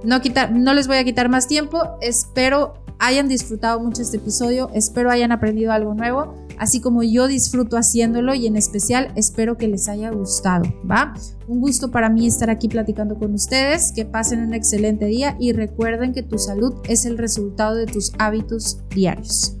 No, 0.04 0.22
quitar, 0.22 0.50
no 0.50 0.72
les 0.72 0.86
voy 0.86 0.96
a 0.96 1.04
quitar 1.04 1.28
más 1.28 1.48
tiempo, 1.48 1.82
espero 2.00 2.82
hayan 2.98 3.28
disfrutado 3.28 3.80
mucho 3.80 4.02
este 4.02 4.16
episodio, 4.16 4.70
espero 4.74 5.10
hayan 5.10 5.32
aprendido 5.32 5.72
algo 5.72 5.94
nuevo, 5.94 6.34
así 6.58 6.80
como 6.80 7.02
yo 7.02 7.28
disfruto 7.28 7.76
haciéndolo 7.76 8.34
y 8.34 8.46
en 8.46 8.56
especial 8.56 9.12
espero 9.16 9.56
que 9.56 9.68
les 9.68 9.88
haya 9.88 10.10
gustado, 10.10 10.64
¿va? 10.88 11.14
Un 11.46 11.60
gusto 11.60 11.90
para 11.90 12.08
mí 12.08 12.26
estar 12.26 12.50
aquí 12.50 12.68
platicando 12.68 13.16
con 13.16 13.34
ustedes, 13.34 13.92
que 13.92 14.04
pasen 14.04 14.40
un 14.40 14.54
excelente 14.54 15.06
día 15.06 15.36
y 15.38 15.52
recuerden 15.52 16.12
que 16.12 16.22
tu 16.22 16.38
salud 16.38 16.74
es 16.88 17.06
el 17.06 17.18
resultado 17.18 17.76
de 17.76 17.86
tus 17.86 18.12
hábitos 18.18 18.78
diarios. 18.90 19.57